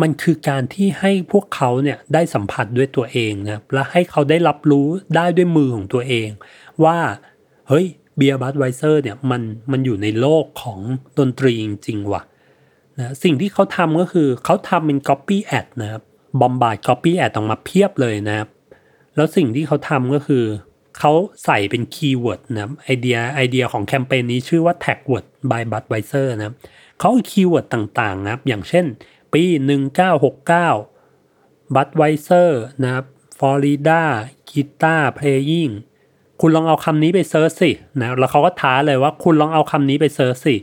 [0.01, 6.29] มันคือการที่ให้พวกเขาเนี่ยได้สัมผัสด้วยตัวเองนะและให้เขาได้รับรู้ได้ด้วยมือของตัวเอง
[6.83, 6.97] ว่า
[7.69, 7.85] เฮ้ย
[8.17, 10.79] เบียร์บัตไวเซอร์เนี่ยมันมันอยู่ในโลกของ
[11.19, 12.21] ดนตรีจริงๆว่ะ
[12.97, 16.03] นะสิ่งที่เขาทำก็คือเขาทำเป็น Copy Ad นะครับ
[16.39, 18.49] บอมบาด Copy Ad ออกมาเพียบเลยนะครับ
[19.15, 20.43] แล้วสิ่งที่เขาทำก็คือ
[20.99, 21.11] เขา
[21.45, 26.55] ใส่เป็น keyword นะ idea idea ของแคมเปญนี้ชื่อว่า Tagwords by Budweiser นะ
[26.99, 28.85] เขาเอา keyword ต่างๆนะครับอย่างเช่น
[29.33, 29.43] ปี
[30.59, 32.51] 1969 Budweiser
[32.83, 33.05] นะครับ
[33.37, 34.01] Florida
[34.49, 35.73] Guitar Playing
[36.41, 40.55] คุณลองเอาคำนี้ไป search สินะแล้วเขาก็ท้าเลยว่าคุณลองเอาคำนี้ไป search สิ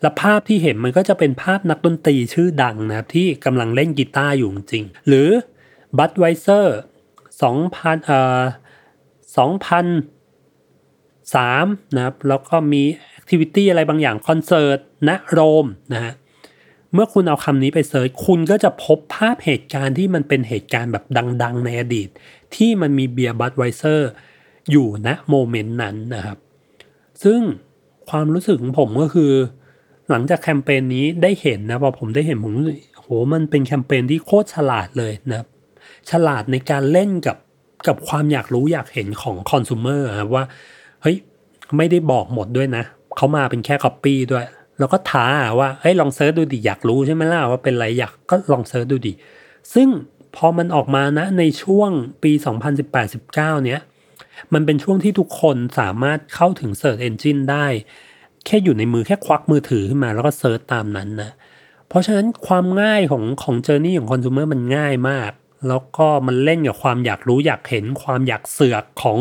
[0.00, 5.28] แล้วภาพที่เห็นมันก็จะเป็นภาพนักดนตรีชื่อดังนะครับที่กำลังเล่นกีตาร์อยู่จริง หรือ
[5.98, 6.66] Budweiser
[7.40, 8.42] 2,000เอ่อ
[11.34, 16.12] 2003นะครับแล้วก็มี activity อะไรบางอย่างคอนเสิร์ตณโรมนะฮะ
[16.94, 21.04] เมื่อคุณเอาคำนี้ไป search คุณก็จะพบภาพเหตุการณ์ที่มันเป็นเหตุการณ์แบบ
[21.42, 22.08] ดัง ๆ ในอดีต
[22.56, 24.10] ที่มันมีเบียร์ Budweiser
[24.70, 26.38] อยู่ณ moment นั้นนะครับ
[27.24, 27.40] ซึ่ง
[28.10, 29.32] ความรู้สึกของผมก็คือ
[30.10, 32.52] หลังจากแคมเปญนี้ได้เห็นนะพอผมได้เห็นผม
[33.00, 35.44] โหมันเป็นแคมเปญที่โคตรฉลาดเลยนะ
[36.10, 37.36] ฉลาดในการเล่นกับ
[37.86, 40.44] กับความอยากรู้อยากเห็นของคอน sumer ครับว่า
[41.02, 41.16] เฮ้ย
[41.76, 42.84] ไม่ได้บอกหมดด้วยนะ
[43.16, 44.44] เขามาเป็นแค่คัปปี้ด้วย
[44.78, 45.26] แล้วก็ท้า
[45.58, 49.12] ว่าเฮ้ยลอง search ดูดิอยากรู้ใช่ไหมล่ะว่าเป็นอะไรอยากก็ลอง search ดูดิ
[49.74, 49.88] ซึ่ง
[50.36, 51.90] พอมันออกมานะในช่วง
[52.22, 52.32] ปี
[52.98, 53.80] 2018-19 เนี้ย
[54.54, 57.66] มันเป็นช่วงที่ทุกคนสามารถเข้าถึง Search Engine ได้
[58.46, 61.30] แค่อยู่ในมือแค่ควักมือถือขึ้นมาแล้วก็ search ตามนั้นนะ
[61.88, 65.32] เพราะฉะนั้นความง่ายของของเจอร์นี่ของคอน sumer มันง่ายมาก
[65.68, 69.18] แล้วก็มันเล่นกับความอยากรู้อยากเห็นความอยากเสือกของ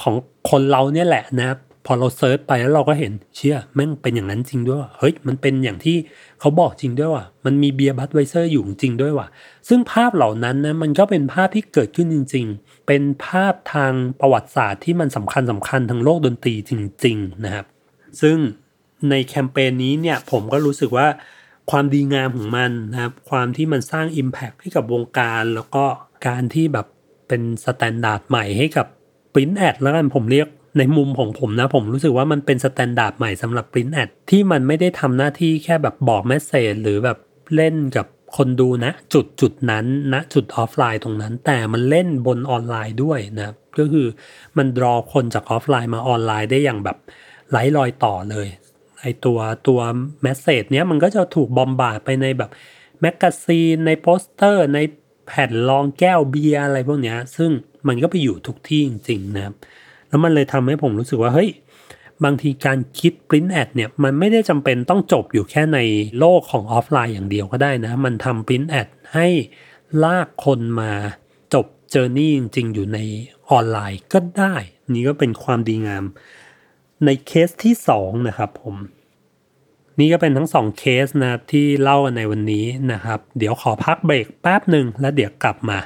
[0.00, 0.14] ของ
[0.50, 5.96] คนเราเนี่ยแหละนะครับ พอเรา search ไปแล้วเราก็เห็นเชี่ยแม่งเป็นอย่างนั้นจริงด้วยว่ะเฮ้ยมันเป็นอย่างที่
[6.40, 9.26] เขาบอกจริงด้วยว่ะมันมีเบียร์ Budweiser อยู่จริงด้วยว่ะ
[9.68, 16.72] ซึ่งภาพเหล่านั้นนะมันก็เป็นภาพที่เกิดขึ้นจริง ๆ เป็นภาพทางประวัติศาสตร์ที่มันสำคัญสำคัญทางโลกดนตรีจ
[17.04, 17.66] ริง ๆ นะครับ
[18.20, 18.36] ซึ่ง
[19.10, 21.08] ในแคมเปญนี้เนี่ยผมก็รู้สึกว่า
[21.70, 25.84] ความดีงามของมันนะครับความที่มันสร้าง Impact ให้กับวงการแล้วก็
[26.26, 26.86] การที่แบบ
[27.28, 28.86] เป็น standard ใหม่ให้กับ
[29.32, 37.18] print ad แล้วกันผมเรียก ในมุมของผมนะ ผมรู้สึกว่ามันเป็น standard ใหม่สำหรับ print ad ที่มันไม่ได้ทำหน้าที่แค่แบบบอก message หรือแบบ
[37.56, 44.06] เล่นกับคนดูนะ จุดจุดนั้นนะจุดออฟไลน์ตรงนั้น แต่มันเล่นบนออนไลน์ด้วยนะก็คือ
[44.56, 46.96] มัน draw คนจากออฟไลน์มาออนไลน์ได้อย่างแบบ
[47.50, 48.46] ไร้รอยต่อเลย
[49.00, 49.80] ไอตัวตัว
[50.22, 52.50] message เนี้ยมันก็จะถูก bombard ไปในแบบ
[53.00, 54.78] magazine ในโปสเตอร์ใน
[55.26, 57.50] แผ่นรองแก้วเบียร์อะไรพวกเนี้ย ซึ่ง
[57.88, 59.54] มันก็ไปอยู่ทุกที่จริงๆนะครับ
[60.08, 61.50] แล้วมันเลยทำให้ผมรู้สึกว่าเฮ้ย
[62.24, 65.78] บางทีการคิด print ad เนี่ยมันไม่ได้จำเป็นต้องจบอยู่แค่ใน
[66.18, 69.26] โลกของออฟไลน์อย่างเดียวก็ได้นะ มันทำ print ad ให้
[70.04, 70.92] ลากคนมา
[71.54, 72.98] จบ journey จริง ๆ อยู่ใน
[73.50, 74.54] ออนไลน์ก็ได้
[74.92, 76.04] นี่ก็เป็นความดีงาม
[77.04, 78.76] ในเคสที่ 2 นะครับผม
[79.98, 85.78] นี่ก็เป็นทั้งสองเคสนะที่เล่ากันในวันนี้นะครับ เดี๋ยวขอพักเบรกแป๊บหนึ่งแล้วเดี๋ยวกลับมา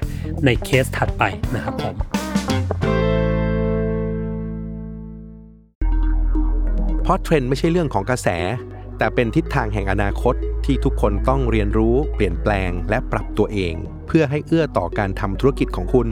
[0.45, 1.23] ในเคสถัดไป
[1.55, 2.20] นะครับผม
[7.11, 8.29] เพราะเทรนด์ไม่ใช่เรื่องของกระแส
[8.99, 13.75] แต่เป็นทิศทางแห่งอนาคตที่ทุกคนต้องเรียนรู้ เปลี่ยนแปลง และปรับตัวเอง
[14.07, 16.09] เพื่อให้เอื้อต่อการทำธุรกิจของคุณ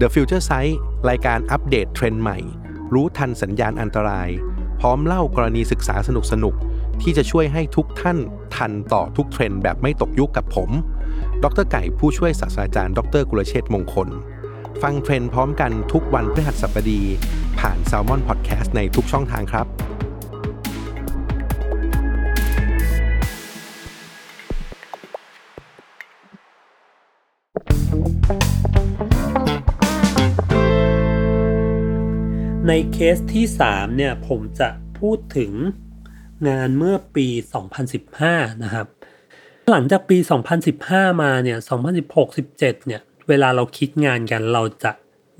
[0.00, 0.74] The Future Sight
[1.08, 2.38] รายการอัปเดตเทรนด์ใหม่
[2.94, 4.28] รู้ทันสัญญาณอันตราย
[4.80, 6.10] พร้อมเล่ากรณีศึกษาส
[6.44, 8.18] นุกๆที่จะช่วยให้ทุกท่าน
[8.56, 10.70] ทันต่อทุกเทรนด์แบบไม่ตกยุคกับผม
[11.42, 14.08] ดรไก่ผู้ช่วยศาสตราจารย์ดรกุลเชษมงคล
[14.82, 17.02] ฟังเทรนด์พร้อมกันทุกวันพฤหัสบดี
[17.60, 19.66] ผ่าน s ซ l m o n Podcast ในทุกช่องทางครับ
[32.74, 35.52] ในเคสที่ 3 เนี่ย ผมจะพูดถึง
[36.48, 37.26] งานเมื่อปี
[37.94, 38.86] 2015 นะครับ
[39.70, 40.18] หลังจากปี
[40.68, 41.58] 2015 มาเนี่ย
[42.22, 44.92] 2016-17 เนี่ย เวลาเราคิดงานกันเราจะ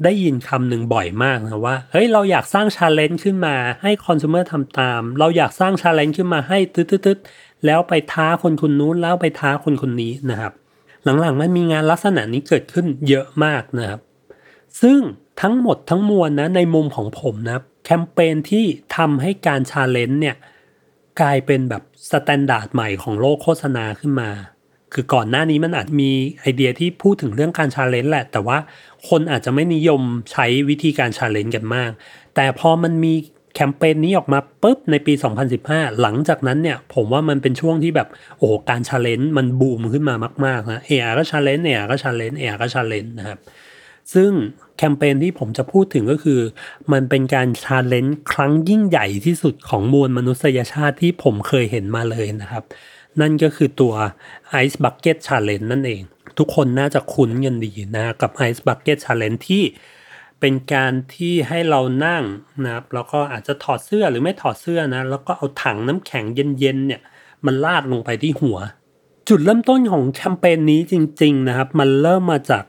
[0.04, 10.52] ได้ยินคำหนึ่งบ่อยมากนะว่า เฮ้ย เราอยากสร้าง challenge ขึ้นมาให้ consumer ทำตาม เราอยากสร้าง challenge ขึ้นมาให้ตึ๊ดๆแล้วไปท้าคนคนนู้นแล้วไปท้าคนคนนี้นะครับ
[11.20, 14.00] หลังๆมันมีงานลักษณะนี้เกิดขึ้นเยอะมากนะครับ
[14.82, 15.00] ซึ่ง
[15.40, 18.64] ทั้งหมดทั้งมวลนะในมุมของผมนะแคมเปญที่
[18.96, 20.36] ทำให้การ challenge เนี่ย
[21.20, 24.30] กลายเป็นแบบ standard ใหม่ของโลกโฆษณาขึ้นมา
[24.92, 28.58] คือก่อนหน้านี้มันอาจมีไอเดียที่พูดถึงเรื่องการ challenge แหละ แต่ว่า
[29.08, 31.90] คนอาจจะไม่นิยมใช้วิธีการ challenge กันมาก
[32.34, 33.14] แต่พอมันมี
[33.54, 35.12] แคมเปญนี้ออกมาปุ๊บในปี
[35.56, 40.14] 2015 หลังจากนั้นเนี่ยผมว่ามันเป็นช่วงที่แบบโอ้โหการ challenge มันบูมขึ้นมา
[40.46, 43.38] มากๆนะเออก็ challenge เออก็ challenge เออก็ challenge นะครับ
[44.14, 44.30] ซึ่ง
[44.76, 46.40] แคมเปญที่ผมจะพูดถึงก็คือ
[46.92, 52.64] มันเป็นการ challenge ครั้งยิ่งใหญ่ที่สุดของมวลมนุษยชาติที่ผมเคยเห็นมาเลยนะครับ
[53.20, 53.94] นั่นก็คือตัว
[54.64, 56.02] Ice Bucket Challenge นั่นเอง
[56.38, 59.62] ทุกคนน่าจะคุ้นกันดีนะกับ Ice Bucket Challenge ที่
[60.40, 62.22] เป็นการที่ให้เรานั่ง
[62.64, 67.00] นะครับแล้วก็อาจจะถอดเสื้อหรือไม่ถอดเสื้อนะ แล้วก็เอาถังน้ำแข็งเย็นๆเนี่ย
[67.46, 68.58] มันลาดลงไปที่หัว
[69.28, 72.64] จุดเริ่มต้นของแคมเปญนี้จริง ๆนะครับ มันเริ่มมาจาก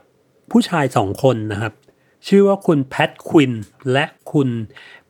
[0.56, 1.74] ผู้ชายสองคนนะครับ
[2.28, 3.52] ชื่อว่าคุณแพทควิน
[3.92, 4.48] และคุณ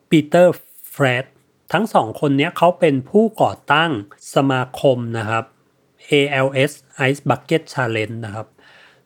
[0.08, 0.54] ปีเตอร์
[0.90, 1.24] เฟรด
[1.72, 3.90] ทั้งสองคนนี้เขาเป็นผู้ก่อตั้ง
[4.34, 5.44] สมาคมนะครับ
[6.10, 6.72] ALS
[7.08, 8.46] Ice Bucket Challenge นะครับ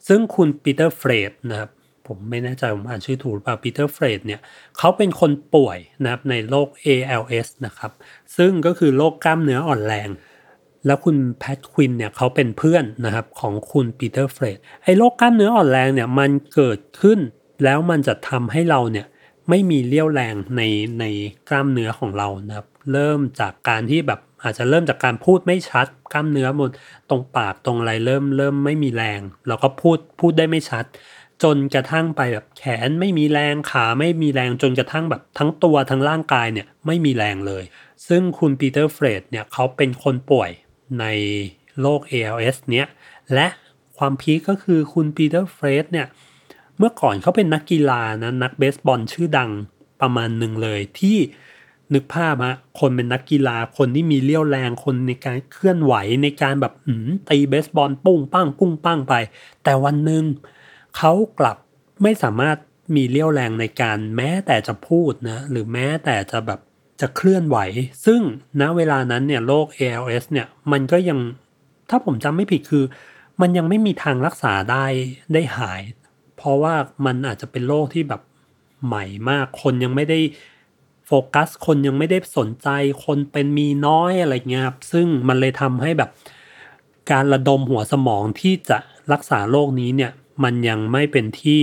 [0.09, 1.70] ซึ่งคุณปีเตอร์เฟรดนะครับ
[2.07, 4.40] ผมไม่แน่ใจผมอ่านชื่อถูกหรือเปล่าปีเตอร์เฟรดเนี่ย
[4.79, 7.92] เขาเป็นคนป่วยนะครับในโรค ALS นะครับ
[8.37, 10.09] ซึ่งก็คือโรคกล้ามเนื้ออ่อนแรง
[10.86, 17.18] แล้วคุณแพทควินเนี่ยเขาเป็นเพื่อนนะครับของคุณปีเตอร์เฟรดไอ้โรคกล้ามเนื้ออ่อนแรงเนี่ยมันเกิดขึ้น
[17.64, 19.06] แล้วมันจะทำให้เราเนี่ย
[19.48, 20.62] ไม่มีเลี้ยวแรงใน
[21.00, 21.04] ใน
[21.48, 26.70] กล้ามเนื้อของเรานะครับเริ่มจากการที่แบบอาจจะเริ่มจากการพูดไม่ชัดกล้ามเนื้อบน
[27.10, 30.84] ตรงปากตรงอะไรเริ่มเริ่มไม่มีแรง แล้วก็พูดพูดได้ไม่ชัด
[31.42, 37.64] จนกระทั่งไปแบบแขนไม่มีแรงขาไม่มีแรงจนกระทั่งแบบทั้งตัวทั้งร่างกายเนี่ยไม่มีแรงเลย
[38.08, 40.50] ซึ่งคุณปีเตอร์เฟรดเนี่ยเขาเป็นคนป่วย
[41.01, 41.05] ใน
[41.81, 42.87] โรค ALS เนี้ย
[43.35, 43.46] และ
[43.98, 46.07] ความพีคก็คือคุณปีเตอร์เฟรดเนี่ย
[46.79, 49.51] เมื่อก่อนเขาเป็นนักกีฬานะนักเบสบอลชื่อดัง
[50.01, 51.18] ประมาณหนึ่งเลยที่
[51.94, 56.72] นึกภาพฮะคนเป็นนักกีฬาคนที่มีเลี้ยวแรงคนในการเคลื่อนไหวในการแบบ
[57.29, 59.14] ตีเบสบอลปุ้งปั้งปุ้งปั้งไป
[59.64, 60.24] แต่วันหนึ่ง
[60.96, 61.57] เขากลับ
[62.03, 62.57] ไม่สามารถ
[62.94, 66.61] มีเลี้ยวแรงในการแม้แต่จะพูดนะหรือแม้แต่จะแบบ
[67.00, 67.58] จะเคลื่อนไหว
[68.06, 68.20] ซึ่ง
[68.61, 71.18] ณเวลานั้นเนี่ยโรค ALS เนี่ยมันก็ยัง
[71.90, 72.84] ถ้าผมจำไม่ผิดคือ
[73.40, 74.87] มันยังไม่มีทางรักษาได้
[75.32, 75.80] ได้หาย
[76.37, 76.74] เพราะว่า
[77.06, 78.22] มันอาจจะเป็นโรคที่แบบ
[78.87, 80.20] ใหม่มาก คนยังไม่ได้
[81.06, 82.68] โฟกัส คนยังไม่ได้สนใจ
[83.04, 86.11] คนเป็นมีน้อยอะไรเงี้ยครับซึ่งมันเลยทำให้แบบ
[87.11, 88.78] การระดมหัวสมองที่จะ
[89.12, 90.12] รักษาโรคนี้เนี่ย
[90.44, 91.62] มันยังไม่เป็นที่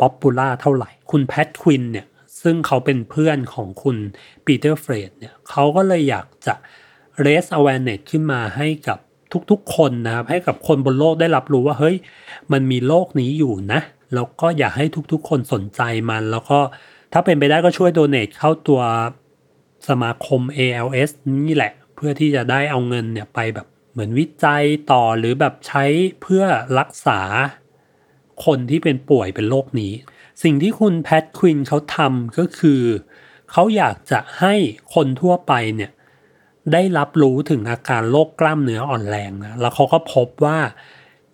[0.00, 2.06] popular เท่าไหร่ คุณแพทควินเนี่ย
[2.42, 3.96] ซึ่งเขาเป็นเพื่อนของคุณ
[4.44, 6.54] ปีเตอร์เฟรดเนี่ยเขาก็เลยอยากจะ
[7.24, 8.98] raise awareness ขึ้นมาให้กับ
[9.50, 11.96] ทุกๆ คนนะครับ ให้กับคนบนโลกได้รับรู้ว่าเฮ้ย
[12.52, 13.80] มันมีโลกนี้อยู่นะ
[14.14, 16.58] แล้วก็อยากให้ทุกๆ คนสนใจมัน แล้วก็
[17.12, 18.80] ถ้าเป็นไปได้ก็ช่วยโดเน a เข้าตัว
[19.88, 21.10] สมาคม ALS
[21.46, 25.84] นี่แหละ เพื่อที่จะได้เอาเงินเนี่ยไปแบบเหมือนวิจัยต่อหรือแบบใช้
[26.22, 26.44] เพื่อ
[26.78, 27.20] รักษา
[28.44, 29.92] คนที่เป็นป่วยเป็นโรคนี้
[30.42, 32.82] สิ่งที่คุณแพทควินเขาทำก็คือ
[33.50, 34.54] เขาอยากจะให้
[34.94, 35.90] คนทั่วไปเนี่ย
[36.72, 40.58] ได้รับรู้ถึงอาการโรคกล้ามเนื้ออ่อนแรงนะแล้วเขาก็พบว่า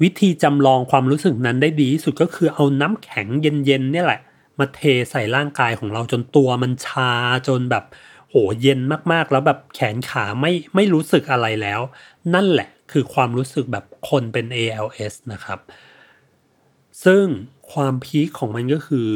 [0.02, 4.20] วิธีจำลองความรู้สึกนั้นได้ดีที่สุดก็คือเอาน้ำแข็งเย็นๆเนี่ยแหละ
[4.58, 4.80] มาเท
[5.10, 7.10] ใส่ร่างกายของเราจนตัวมันชา
[7.48, 7.84] จนแบบ
[8.30, 8.80] โหเย็น
[9.12, 11.80] มากๆ แล้วแบบแขนขาไม่ไม่รู้สึกอะไรแล้ว
[12.34, 15.58] นั่นแหละคือความรู้สึกแบบคนเป็น ALS นะครับ
[17.04, 17.24] ซึ่ง
[17.72, 19.08] ความพีคของมันก็คือ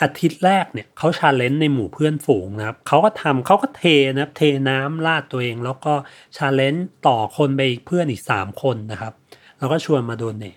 [0.00, 3.82] อาทิตย์แรกเนี่ยเขา challenge ในหมู่เพื่อนฝูงนะครับเขาก็ทำเขาก็เท
[4.12, 5.94] นะครับเทน้ำราดตัวเอง แล้วก็
[6.36, 9.12] challenge ต่อคนไปอีกเพื่อนอีก 3 คนนะครับ
[9.58, 10.54] แล้วก็ชวนมาโดนเนี่ย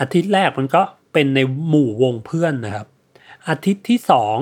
[0.00, 2.86] อาทิตย์แรกมันก็เป็นในหมู่วงเพื่อนนะครับ
[3.48, 3.98] อาทิตย์ที่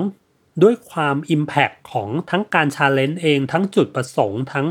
[0.09, 4.67] 2 ด้วยความ Impact ของทั้งการ challenge เองทั้งจุดประสงค์ทั้ง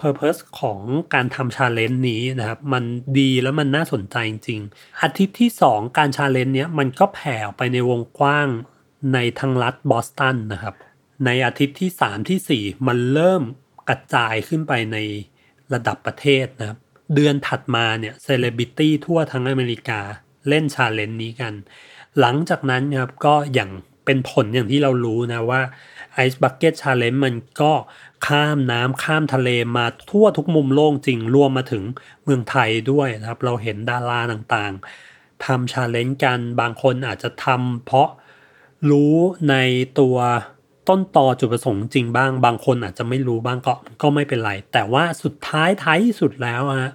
[0.00, 0.80] Purpose ของ
[1.14, 2.84] การทำ challenge นี้นะครับมัน
[3.18, 8.48] ดีแล้วมันน่าสนใจจริงๆอาทิตย์ที่ 2 การ challenge เนี้ยมันก็แผ่ออกไปในวงกว้าง
[9.14, 10.74] ในทั้งรัฐบอสตันนะครับ
[11.24, 13.42] ในอาทิตย์ที่ 3 ที่ 4 มันเริ่ม
[13.88, 14.96] กระจายขึ้นไปใน
[15.72, 16.78] ระดับประเทศนะครับ
[17.14, 20.00] เดือนถัดมาเนี่ยเซเลบริตี้ทั่วทั้งอเมริกา
[20.48, 21.54] เล่น challenge นี้กัน
[22.20, 23.70] หลังจากนั้นครับก็อย่าง
[24.04, 25.62] เป็นผลอย่างที่เรารู้นะว่า
[26.26, 27.72] Ice Bucket Challenge มันก็
[28.26, 31.82] ข้ามน้ำข้ามทะเลมาทั่วทุกมุมโลกจริงรวมมาถึง
[32.24, 38.08] เมืองไทยด้วยนะครับ เราเห็นดาราต่างๆทำ challenge กันบางคนอาจจะทำเพราะ
[38.90, 39.16] รู้
[39.50, 39.54] ใน
[40.00, 40.16] ตัว
[40.88, 46.92] ต้นตอจุดประสงค์จริงบ้าง บางคนอาจจะไม่รู้บ้างก็ก็ไม่เป็นไร แต่ว่าสุดท้ายท้ายที่สุดแล้วฮะ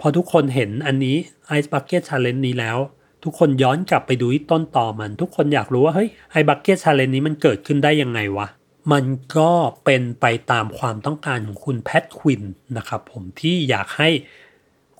[0.00, 1.16] พอทุกคนเห็นอันนี้
[1.56, 2.78] Ice Bucket Challenge นี้แล้ว
[3.24, 8.46] ทุกคนย้อนกลับไปดูที่ต้นตอมัน ทุกคนอยากรู้ว่าเฮ้ยไอ้ Bucket Challenge นี้มันเกิดขึ้นได้ยังไงวะ
[8.92, 9.04] มัน
[9.36, 9.52] ก็
[9.84, 12.42] เป็นไปตามความต้องการของคุณแพทควิน
[12.76, 14.08] นะครับผมที่อยากให้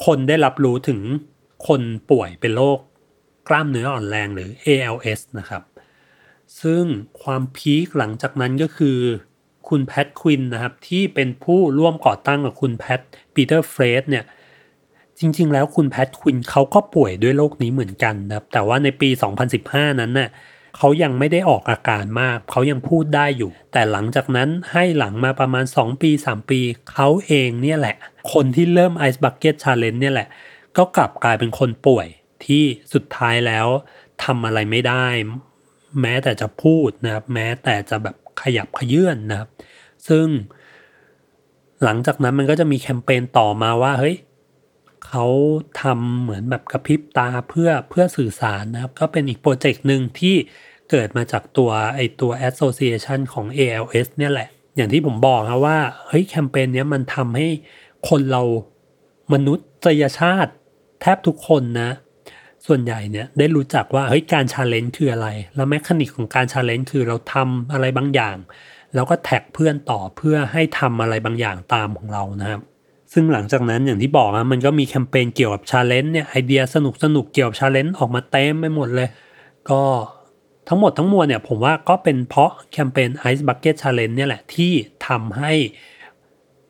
[0.06, 1.00] คนได้รับรู้ถึง
[1.66, 2.78] คนป่วยเป็นโรค
[3.48, 5.62] กล้ามเนื้ออ่อนแรงหรือ ALS นะครับ
[6.60, 6.84] ซึ่ง
[7.22, 8.98] ความพีคหลังจากนั้นก็คือ
[9.68, 13.00] คุณแพทควินนะครับที่เป็นผู้ร่วมก่อตั้งกับคุณแพท
[13.34, 14.24] ปีเตอร์เฟรดเนี่ย
[15.18, 19.08] จริง ๆ แล้วคุณแพทควินเขาก็ป่วยด้วยโรคนี้เหมือนกันนะครับแต่ว่าในปี
[19.54, 20.28] 2015 นั้นน่ะ
[20.76, 26.60] เขายังไม่ได้ออกอาการมาก เขายังพูดได้อยู่ แต่หลังจากนั้นให้หลังมาประมาณ 2 ปี 3 ปี
[26.92, 27.96] เขาเองเนี่ยแหละ
[28.32, 30.28] คนที่เริ่ม Ice Bucket Challenge เนี่ยแหละ
[30.76, 32.06] ก็กลับกลายเป็นคนป่วย
[32.46, 33.66] ที่สุดท้ายแล้ว
[34.24, 35.06] ทำอะไรไม่ได้
[36.00, 39.48] แม้แต่จะพูดนะครับ แม้แต่จะแบบขยับขยื่นนะครับ
[40.08, 40.26] ซึ่ง
[41.84, 44.16] หลังจากนั้นมันก็จะมีแคมเปญต่อมาว่าเฮ้ย
[45.06, 45.26] เขา
[45.82, 50.34] ทำเหมือนแบบกระพริบตาเพื่อเพื่อสื่อสารนะครับ ก็เป็นอีกโปรเจกต์หนึ่งที่
[50.90, 57.46] เกิดมาจากตัวไอตัว Association ของ ALS เนี่ยแหละ อย่างที่ผมบอกนะว่าเฮ้ยแคมเปญเนี้ยมันทำให้
[58.08, 58.42] คนเรา
[59.32, 60.52] มนุษยชาติ
[61.00, 61.90] แทบทุกคนนะ
[62.66, 68.36] ส่วนใหญ่เนี่ยได้รู้จักว่าเฮ้ยการ challenge คืออะไร แล้ว mechanic ของการ challenge คือเราทำอะไรบางอย่าง
[68.94, 72.60] แล้วก็แท็กเพื่อนต่อเพื่อให้ทำอะไรบางอย่างตามของเรานะครับ
[73.12, 79.08] ซึ่งหลังจากนั้นอย่างที่บอกนะมันก็มีแคมเปญเกี่ยวกับ challenge เนี่ยไอเดียสนุกสนุกเกี่ยวกับ challenge ออกมาเต็มไปหมดเลย
[79.70, 79.82] ก็
[80.68, 84.72] ทั้งหมดทั้งมวลเนี่ยผมว่าก็เป็นเพราะแคมเปญ Ice Bucket Challenge เนี่ยแหละที่
[85.06, 85.52] ทำให้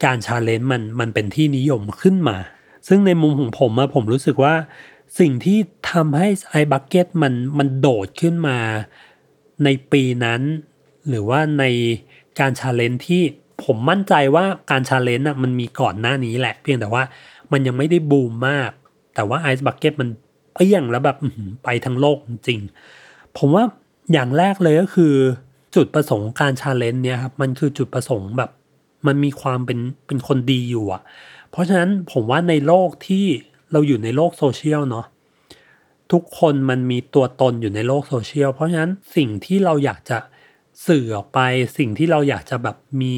[0.04, 2.36] การ challenge มันมันเป็นที่นิยมขึ้นมา
[2.88, 4.54] ซึ่งในมุมของผมอะผมรู้สึกว่า
[5.20, 5.58] สิ่งที่
[5.90, 6.28] ทำให้
[6.60, 8.58] Ice Bucket มันมันโดดขึ้นมา
[9.64, 10.40] ในปีนั้น
[11.08, 11.64] หรือว่าใน
[12.38, 13.22] การ challenge ที่
[13.64, 17.02] ผมมั่นใจว่าการ challenge อะมันมีก่อนหน้านี้แหละ เพียงแต่ว่า
[17.52, 18.70] มันยังไม่ได้บูมมาก
[19.14, 20.08] แต่ว่า Ice Bucket มัน
[20.54, 21.16] เปี้ยงแล้วแบบ
[21.64, 22.60] ไปทั้งโลกจริง
[23.38, 23.64] ผมว่า
[24.12, 25.14] อย่างแรกเลยก็คือ
[25.74, 28.50] จุดประสงค์การ challenge เนี่ยครับมันคือจุดประสงค์แบบ
[29.06, 31.02] มันมีความเป็นเป็นคนดีอยู่อะ
[31.50, 33.26] เพราะฉะนั้นผมว่าในโลกที่
[33.72, 35.06] เราอยู่ในโลกโซเชียลเนาะ
[36.12, 40.18] ทุกคนมันมีตัวตนอยู่ในโลกโซเชียลเพราะฉะนั้นสิ่งที่เราอยากจะ
[40.86, 41.38] สื่อออกไป
[41.78, 43.14] สิ่งที่เราอยากจะแบบมี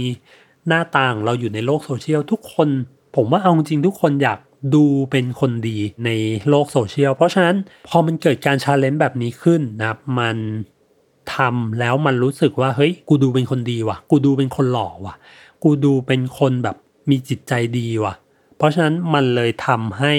[0.69, 2.69] หน้าต่างเราอยู่ในโลกโซเชียลทุกคน
[3.17, 4.39] ผมว่าเอาจริงทุกคนอยาก
[4.75, 6.11] ดูเป็นคนดีใน
[6.49, 7.57] โลกโซเชียลเพราะฉะนั้น
[7.89, 10.37] พอมันเกิดการ challenge แบบนี้ขึ้นนะครับมัน
[11.35, 15.15] ทำแล้วมันรู้สึกว่าเฮ้ยกูดูเป็นคนดีว่ะ กูดูเป็นคนหล่อว่ะ
[15.63, 16.77] กูดูเป็นคนแบบ
[17.11, 18.15] มีจิตใจดีว่ะ
[18.57, 20.15] เพราะฉะนั้นมันเลยทำให้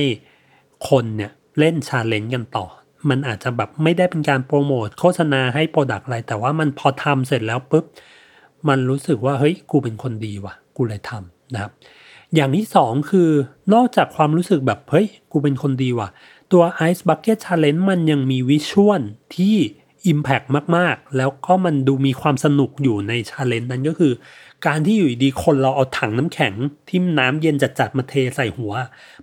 [0.90, 2.66] คนเนี่ยเล่น challenge กันต่อ
[3.10, 7.86] มันอาจจะแบบไม่ได้เป็นการโปรโมทโฆษณาให้ product อะไร แต่ว่ามันพอทำเสร็จแล้วปุ๊บ
[8.68, 11.72] มันรู้สึกว่าเฮ้ยกูเป็นคนดีว่ะ กูเลยทำนะครับ
[12.36, 13.30] อย่างที่สองคือ
[13.74, 16.10] นอกจากความรู้สึกแบบเฮ้ยกูเป็นคนดีว่ะ
[16.52, 19.02] ตัว Ice Bucket Challenge มันยังมี visual
[19.36, 19.56] ที่
[20.12, 20.48] impact
[20.78, 24.14] มากๆ แล้วก็มันดูมีความสนุกอยู่ใน challenge นั้นก็คือ
[24.66, 26.54] การที่อยู่ดีคนเราเอาถังน้ำแข็ง
[26.88, 28.74] ที่น้ำเย็นจัดๆมาเทใส่หัว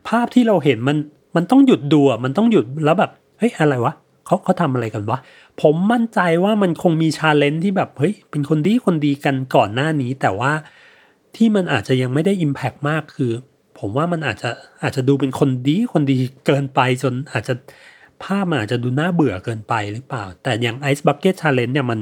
[0.08, 0.96] ภาพที่เราเห็นมัน
[1.36, 3.10] มันต้องหยุดดูมันต้องหยุดแล้วแบบ
[3.42, 3.94] เฮ้ยอะไรวะ
[4.26, 5.18] เขาเขาทำอะไรกันวะ
[5.62, 10.52] ผมมั่นใจว่ามันคงมีชาเลนจ์ที่แบบเฮ้ยเป็นคนดีคนดีกันก่อนหน้านี้ แต่ว่า
[11.36, 13.32] ที่มันอาจจะยังไม่ได้ Impact มากคือ
[13.78, 14.50] ผมว่ามันอาจจะ
[14.82, 17.54] อาจจะดูเป็นคนดีคนดีเกินไปจนอาจจะ
[18.22, 22.00] ภาพมันอาจจะดูน่าเบื่อเกินไปหรือเปล่า แต่อย่าง Ice Bucket Challenge เนี่ยมัน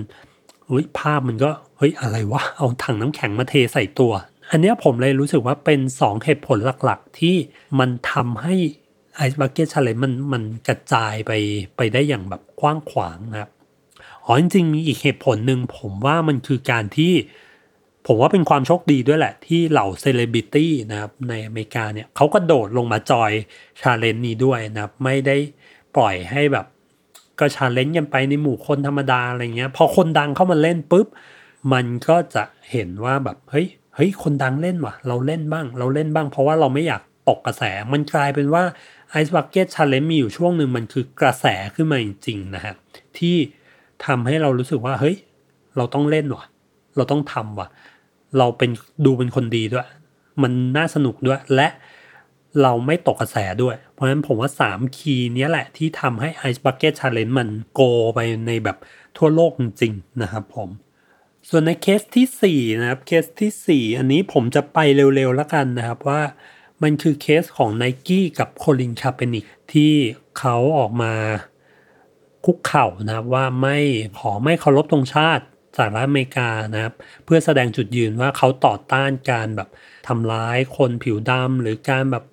[0.66, 4.12] เฮ้ยภาพมันก็เฮ้ยอะไรวะเอาถังน้ำแข็งมาเทใส่ตัว
[4.50, 7.36] อันเนี้ยผมเลยรู้สึกว่าเป็นสองเหตุผลหลักๆ ที่
[7.78, 8.54] มันทำให้
[9.26, 11.32] Ice Bucket Challenge มันมันกระจายไป
[11.76, 13.50] ไปได้อย่างแบบกว้างขวางนะครับ
[14.24, 17.12] อ๋อจริงๆมีอีกเหตุผลหนึ่งผมว่ามันคือการที่
[18.06, 25.36] ผมว่าเป็นความโชคดีด้วยแหละ ที่เหล่าเซเลบริตี้นะครับในอเมริกาเนี่ยเขาก็โดดลงมา join challenge นี้ด้วยนะครับ ไม่ได้
[25.96, 26.66] ปล่อยให้แบบ
[27.38, 31.06] ก็ challenge กันไปในหมู่คนธรรมดาอะไรเงี้ย พอคนดังเข้ามาเล่นปุ๊บ
[31.72, 38.64] มันก็จะเห็นว่าแบบเฮ้ยเฮ้ยคนดังเล่นว่ะ เราเล่นบ้าง เราเล่นบ้าง เพราะว่าเราไม่อยากตกกระแสมันกลายเป็นว่า
[39.18, 42.76] Ice Bucket Challenge มีอยู่ช่วงหนึ่งมันคือกระแสขึ้นมาจริงๆนะครับ
[43.18, 43.36] ที่
[44.06, 45.16] ทำให้เรารู้สึกว่าเฮ้ย
[45.76, 46.44] เราต้องเล่นว่ะ
[46.96, 47.68] เราต้องทำว่ะ
[48.38, 48.70] เราเป็น
[49.04, 49.88] ดูเป็นคนดีด้วย
[50.42, 51.68] มันน่าสนุกด้วยและ
[52.62, 57.80] เราไม่ตกกระแสด้วย เพราะฉะนั้นผมว่า 3 คีย์นี้แหละที่ทำให้ Ice Bucket Challenge มันgo
[58.14, 58.76] ไปในแบบ
[59.16, 60.68] ทั่วโลกจริงๆนะครับผม
[61.48, 64.78] ส่วนในเคสที่ 4 นะครับ เคสทีสี่4 อันนี้ผมจะไป
[65.14, 66.20] เร็วๆแล้วกันนะครับว่า
[66.82, 69.92] มันคือเคสของ n i กี้กับโคลินคาเปนิกที่
[70.38, 71.12] เขาออกมา
[72.44, 73.78] คุกเข่านะครับว่าไม่
[74.18, 75.44] ขอไม่เคารพธงชาติ
[75.76, 76.92] สหรัฐอเมริกานะครับ
[77.24, 79.68] เพื่อแสดงจุดยืนว่าเขาต่อต้านการแบบ
[80.08, 82.24] ทำร้ายคนผิวดำหรือการแบบ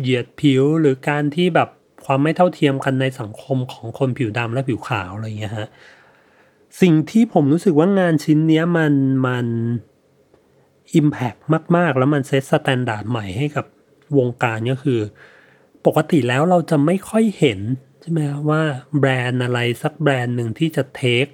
[0.00, 1.68] เหยียดผิวหรือการที่แบบ
[2.04, 5.68] ความไม่เท่าเทียมกันในสังคมของคนผิวดำและผิวขาวอะไรเงี้ยฮะ
[6.80, 8.94] สิ่งที่ผมรู้สึกว่างานชิ้นนี้มัน
[9.26, 9.46] มัน
[10.94, 11.34] impact
[11.76, 13.66] มาก ๆ แล้วมัน set standard ใหม่ให้กับ
[14.18, 15.00] วงการก็คือ
[15.86, 17.60] ปกติแล้วเราจะไม่ค่อยเห็น
[18.00, 18.62] ใช่ไหมว่า
[18.98, 21.26] แบรนด์อะไรสักแบรนด์หนึ่งที่จะ take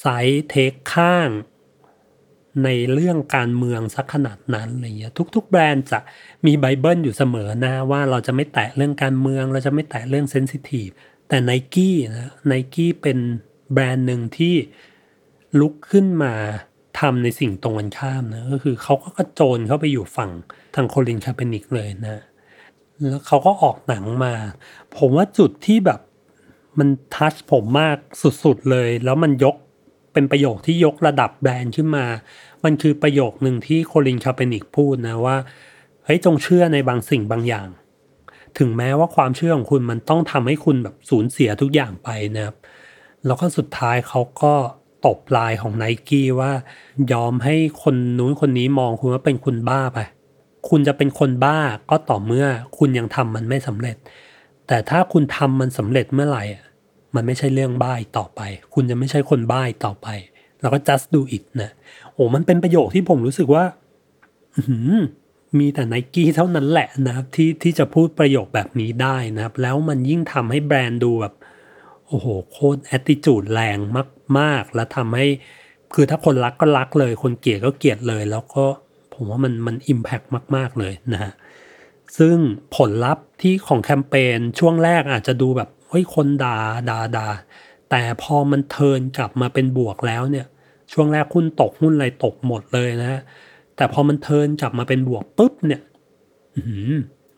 [0.00, 1.28] side take ข้าง
[2.64, 5.98] ในเรื่องการเมืองสักขนาดนั้นอะไรเงี้ยทุก ๆ แบรนด์จะ
[6.46, 10.88] มีไบเบิลอยู่เสมอนะว่าเราจะไม่แตะเรื่องการเมืองเราจะไม่แตะเรื่อง sensitive
[11.28, 13.18] แต่ไนกี้นะไนกี้เป็น
[13.72, 14.54] แบรนด์หนึ่งที่
[15.60, 16.34] ลุกขึ้นมา
[17.00, 20.30] ทำในสิ่งตรงกันข้ามนะก็คือเขาก็กระโจนเข้าไปอยู่ฝั่ง
[20.74, 22.22] ทาง Colin Kaepernick เลยนะ
[23.10, 24.34] แล้วเขาก็ออกหนังมา
[24.96, 26.00] ผมว่าจุดที่แบบ
[26.78, 27.96] มัน touch ผมมาก
[28.44, 29.56] สุดๆเลย แล้วมันยก
[30.12, 32.06] เป็นประโยคที่ยกระดับแบรนด์ขึ้นมา
[32.64, 35.36] มันคือประโยคหนึ่งที่โคลินคาเปนิกพูดนะว่า
[36.04, 37.68] เฮ้ยจงเชื่อในบางสิ่งบางอย่าง
[38.58, 42.56] ถึงแม้ว่าความเชื่อของคุณมันต้องทำให้คุณแบบสูญเสียทุกอย่างไปนะครับ
[43.26, 44.54] แล้วก็สุดท้ายเขาก็
[45.06, 46.52] ตบลายของไนกี้ว่า
[47.12, 49.98] ยอมให้คนนู้นคนนี้มองคุณว่าเป็นคุณบ้าไป
[50.68, 51.58] คุณจะเป็นคนบ้า
[51.90, 52.46] ก็ต่อเมื่อ
[52.78, 53.96] คุณยังทำมันไม่สำเร็จ
[54.68, 56.44] แต่ถ้าคุณทำมันสำเร็จเมื่อไหร่
[57.14, 58.40] มันไม่ใช่เรื่องบ้าต่อไป
[58.74, 60.08] คุณจะไม่ใช่คนบ้าต่อไป
[60.60, 61.70] แล้วก็ just do it นะ
[62.12, 63.64] โอ้มันเป็นประโยคที่ผมรู้สึกว่า
[65.58, 71.34] มีแต่ไนกี้เท่านั้นแหละนะครับที่ที่จะพูดประโยคแบบนี้ได้นะครับ แล้วมันยิ่งทำให้แบรนด์ดูแบบ
[72.12, 73.78] โอ้โหโคตรแอตติจูดแรง
[74.38, 75.26] มาก ๆ แล้วทำให้
[75.94, 78.64] คือถ้าคนรักก็รักเลย คนเกลียดก็เกลียดเลย แล้วก็
[79.14, 80.20] ผมว่ามันมันอิมแพก
[80.56, 81.32] มาก ๆ เลยนะฮะ
[82.18, 82.36] ซึ่ง
[82.76, 86.56] ผลลัพธ์ที่ของแคมเปญช่วงแรกอาจจะดูแบบเฮ้ยคนดา่า
[86.88, 87.26] ด่าด่า
[87.90, 90.46] แต่พอมันเทินกลับมาเป็นบวกแล้วเนี่ย
[90.92, 93.20] ช่วงแรกหุ้นตกหุ้นอะไรตกหมดเลยนะฮะ
[93.76, 95.82] แต่พอมันเทินกลับมาเป็นบวกปุ๊บเนี่ย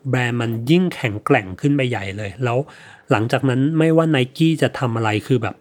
[0.09, 2.57] แบรนด์มันยิ่งแข็งแกร่งขึ้นไปใหญ่เลย แล้ว
[3.11, 5.55] หลังจากนั้นไม่ว่าไนกี้จะทำอะไรคือแบบ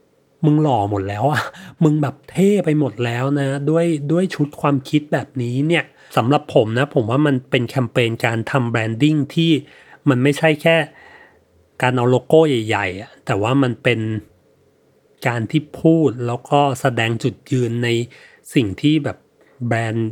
[0.44, 1.42] มึงหล่อหมดแล้วอะ
[1.84, 5.84] มึงแบบเท่ไปหมดแล้วนะ ด้วยด้วยชุดความคิดแบบนี้เนี่ย
[6.16, 9.50] สำหรับผมนะ ผมว่ามันเป็นแคมเปญการทำแบรนดิ้งที่
[10.08, 10.76] มันไม่ใช่แค่
[11.82, 14.00] การเอาโลโก้ใหญ่ๆ แต่ว่ามันเป็น
[15.26, 17.88] การที่พูดแล้วก็แสดงจุดยืนใน
[18.54, 19.18] สิ่งที่แบบ
[19.66, 20.08] แบรนด์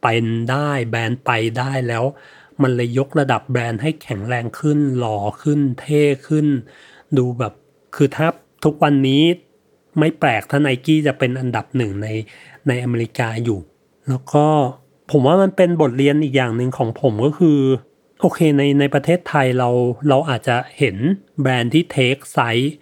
[0.00, 2.04] เป็นได้แบรนด์ไปได้แล้ว
[2.62, 6.46] มันเลยยกระดับแบรนด์ให้แข็งแรงขึ้น หล่อขึ้น เท่ขึ้น
[7.16, 7.52] ดูแบบ
[7.96, 8.26] คือถ้า
[8.64, 9.22] ทุกวันนี้
[9.98, 12.08] ไม่แปลกถ้าไนกี้จะเป็นอันดับหนึ่งใน
[12.68, 13.60] ในอเมริกาอยู่
[14.08, 14.46] แล้วก็
[15.10, 17.58] ผมว่ามันเป็นบทเรียนอีกอย่างหนึ่งของผมก็คือ
[18.20, 19.68] โอเคในในประเทศไทยเรา
[20.08, 20.96] เราอาจจะเห็น
[21.40, 22.72] แบรนด์ที่เทคไซส์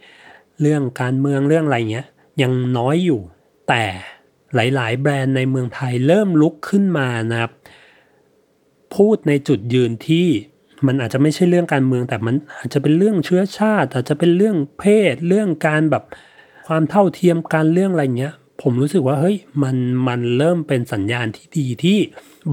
[0.61, 2.07] เรื่องการเมืองเรื่องอะไรเงี้ย
[2.43, 3.20] ยังน้อยอยู่
[3.68, 3.85] แต่
[4.55, 7.53] หลาย ๆ แบรนด์ในเมืองไทยเริ่มลุกขึ้นมานะครับ
[8.97, 10.28] พูดในจุดยืนที่
[10.86, 16.05] มันอาจจะไม่ใช่เรื่องการเมืองแต่มันอาจจะเป็นเรื่องเชื้อชาติ อาจจะเป็นเรื่องเพศ เรื่องการแบบ
[16.66, 19.76] ความเท่าเทียมกันเรื่องอะไรเงี้ย ผมรู้สึกว่าเฮ้ยมัน
[20.09, 21.99] มันเริ่มเป็นสัญญาณที่ดีที่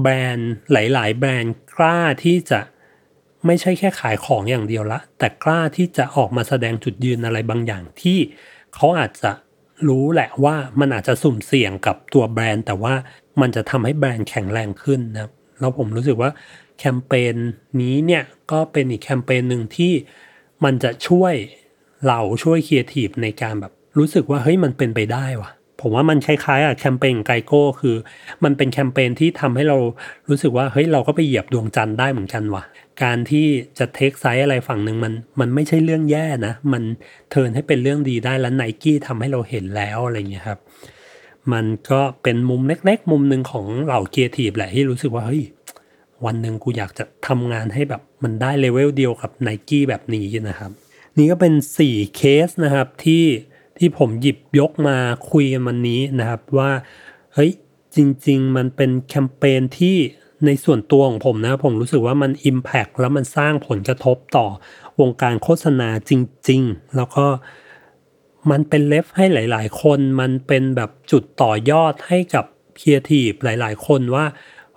[0.02, 2.60] แบรนด์หลาย ๆ แบรนด์กล้าที่จะ
[3.46, 8.18] ไม่ใช่แค่ขายของอย่างเดียวละ แต่กล้าที่จะออกมาแสดงจุดยืนอะไรบางอย่างที่
[8.74, 9.30] เขาอาจจะ
[9.88, 12.94] รู้แหละว่ามันอาจจะสุ่มเสี่ยงกับตัวแบรนด์ แต่ว่า
[13.40, 16.30] มันจะทำให้แบรนด์แข็งแรงขึ้นนะครับ แล้วผมรู้สึกว่า
[16.78, 17.34] แคมเปญ
[17.80, 19.92] นี้เนี่ยก็เป็นอีกแคมเปญหนึ่งที่
[20.64, 21.34] มันจะช่วย
[22.06, 25.50] เหล่าชาวครีเอทีฟในการแบบรู้สึกว่าเฮ้ยมันเป็นไปได้วะ
[25.80, 27.96] ผมว่ามันคล้ายๆอะแคมเปญไกโก้คือ
[28.44, 29.78] มันเป็นแคมเปญที่ทำให้เรา
[30.28, 32.64] รู้สึกว่าเฮ้ยเราก็ไปเหยียบดวงจันทร์ได้เหมือนกันวะ
[33.02, 33.46] การที่
[33.78, 36.82] จะ take side อะไรฝั่งหนึ่งมันมันไม่ใช่เรื่องแย่นะ มัน
[37.30, 40.58] turn ให้เป็นเรื่องดีได้แล้วไนกี้ทำให้เราเห็นแล้วอะไรเงี้ยครับ
[41.52, 45.42] มันก็เป็นมุมเล็ก ๆ มุมหนึ่งของเหล่าครีเอทีฟแหละที่รู้สึกว่าเฮ้ย
[46.24, 50.70] วันหนึ่งกูอยากจะทำงานให้แบบมันได้เลเวลเดียวกับไนกี้แบบนี้นะครับ
[51.18, 53.24] นี่ก็เป็น 4 เคสนะครับที่
[53.78, 54.96] ที่ผมหยิบยกมา
[55.30, 56.70] คุยกันวันนี้นะครับว่า
[57.34, 57.52] เฮ้ย
[57.96, 59.96] จริง ๆ มันเป็นแคมเปญที่
[60.46, 64.46] ในส่วนตัวของผมนะผมรู้สึกว่ามัน Impact แล้วมันสร้างผลกระทบต่อ
[65.00, 66.12] วงการโฆษณาจ
[66.48, 67.26] ริง ๆ แล้วก็
[68.50, 72.44] มันเป็นเลฟให้หลาย ๆ คน มันเป็นแบบจุดต่อยอดให้กับ
[72.80, 74.24] ครีเอทีฟหลาย ๆ คนว่า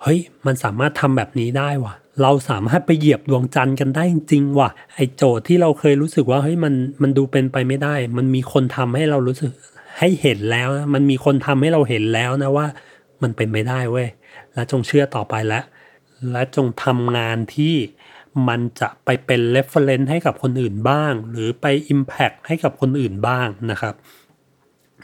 [0.02, 9.52] เฮ้ย มันสามารถทำแบบนี้ได้ว่ะ เราสามารถไปเหยียบดวงจันทร์กันได้จริงๆว่ะ ไอโจทย์ที่เราเคยรู้สึกว่าเฮ้ยมันมันดูเป็นไปไม่ได้ มันมีคนทำให้เรารู้สึก
[9.98, 12.66] ให้เห็นแล้วนะมันมีคนทำให้เราเห็นแล้วนะว่า
[13.22, 14.08] มันเป็นไม่ได้เว้ย
[14.54, 15.64] และจงเชื่อต่อไปแล้ว
[16.32, 17.74] และจงทำงานที่
[18.48, 23.94] มันจะไปเป็น reference ให้กับคนอื่นบ้าง หรือไป impact ให้กับคนอื่นบ้างนะครับ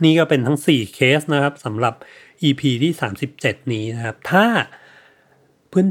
[0.05, 1.95] นี่ก็เป็นทั้ง 4 เคสนะครับสำหรับ
[2.43, 2.93] EP ที่
[3.33, 4.47] 37 นี้นะครับ ถ้า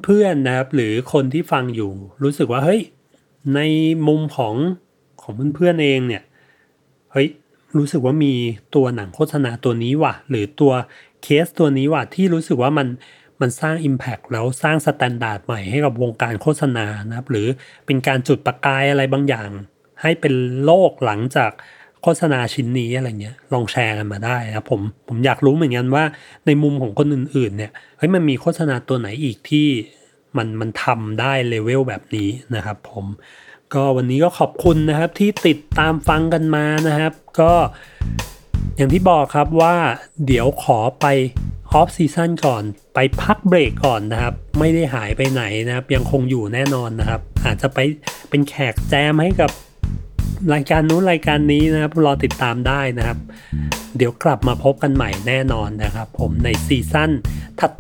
[0.04, 1.92] เพื่อนๆนะครับ หรือคนที่ฟังอยู่
[2.24, 2.82] รู้สึกว่าเฮ้ย
[3.56, 3.60] ใน
[4.08, 4.56] มุมของ
[5.22, 6.24] ของเพื่อนๆเองเนี่ย
[7.12, 7.28] เฮ้ย
[7.78, 8.34] รู้สึกว่ามี
[8.76, 10.74] ตัวหนังโฆษณาตัวนี้ว่ะ หรือตัว
[11.24, 12.88] เคสตัวนี้ว่ะที่รู้สึกว่ามัน
[13.42, 17.48] มันสร้าง impact แล้วสร้าง standard ใหม่ให้กับวงการโฆษณานะครับหรือ
[17.86, 19.50] เป็นการจุดประกายอะไรบางอย่าง
[20.02, 20.34] ให้เป็น
[20.66, 21.52] โลกหลังจาก
[22.02, 26.04] โฆษณาชิ้นนี้อะไรเงี้ยลองแชร์กันมาได้นะครับผมผมอยากรู้เหมือนกันว่า
[26.46, 29.68] ในมุมของคนอื่นๆเนี่ยเฮ้ยมันมีโฆษณาตัวไหนอีกที่
[30.38, 33.06] มันมันทำได้เลเวลแบบนี้นะครับผม
[33.74, 37.54] ก็วันนี้ก็ขอบคุณนะครับที่ติดตามฟังกันมานะครับ ก็
[38.76, 39.76] อย่างที่บอกครับว่า
[40.26, 41.06] เดี๋ยวขอไป
[41.76, 42.64] off season ก่อน
[42.96, 47.80] ไปพักเบรกก่อนนะครับ ไม่ได้หายไปไหนนะครับ ยังคงอยู่แน่นอนนะครับ อาจจะไป
[48.30, 49.52] เป็นแขกแจมให้กับ
[50.54, 53.18] รายการนู้นรายการนี้นะครับ รอติดตามได้นะครับ
[53.98, 57.12] เดี๋ยวกลับมาพบกันใหม่แน่นอนนะครับ ผมในซีซั่น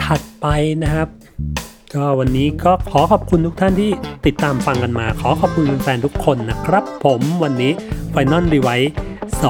[0.05, 0.47] ถัดๆไป
[0.83, 1.07] นะครับ
[1.93, 3.91] ก็วันนี้ก็ขอขอบคุณทุกท่านที่
[4.25, 7.71] ติดตามฟังกันมา ขอขอบคุณแฟนทุกคนนะครับ ผมวันนี้
[8.13, 8.87] Final r e v i s e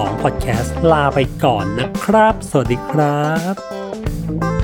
[0.05, 4.54] 2 Podcast ลาไปก่อนนะครับ สวัสดีครับ Thank you.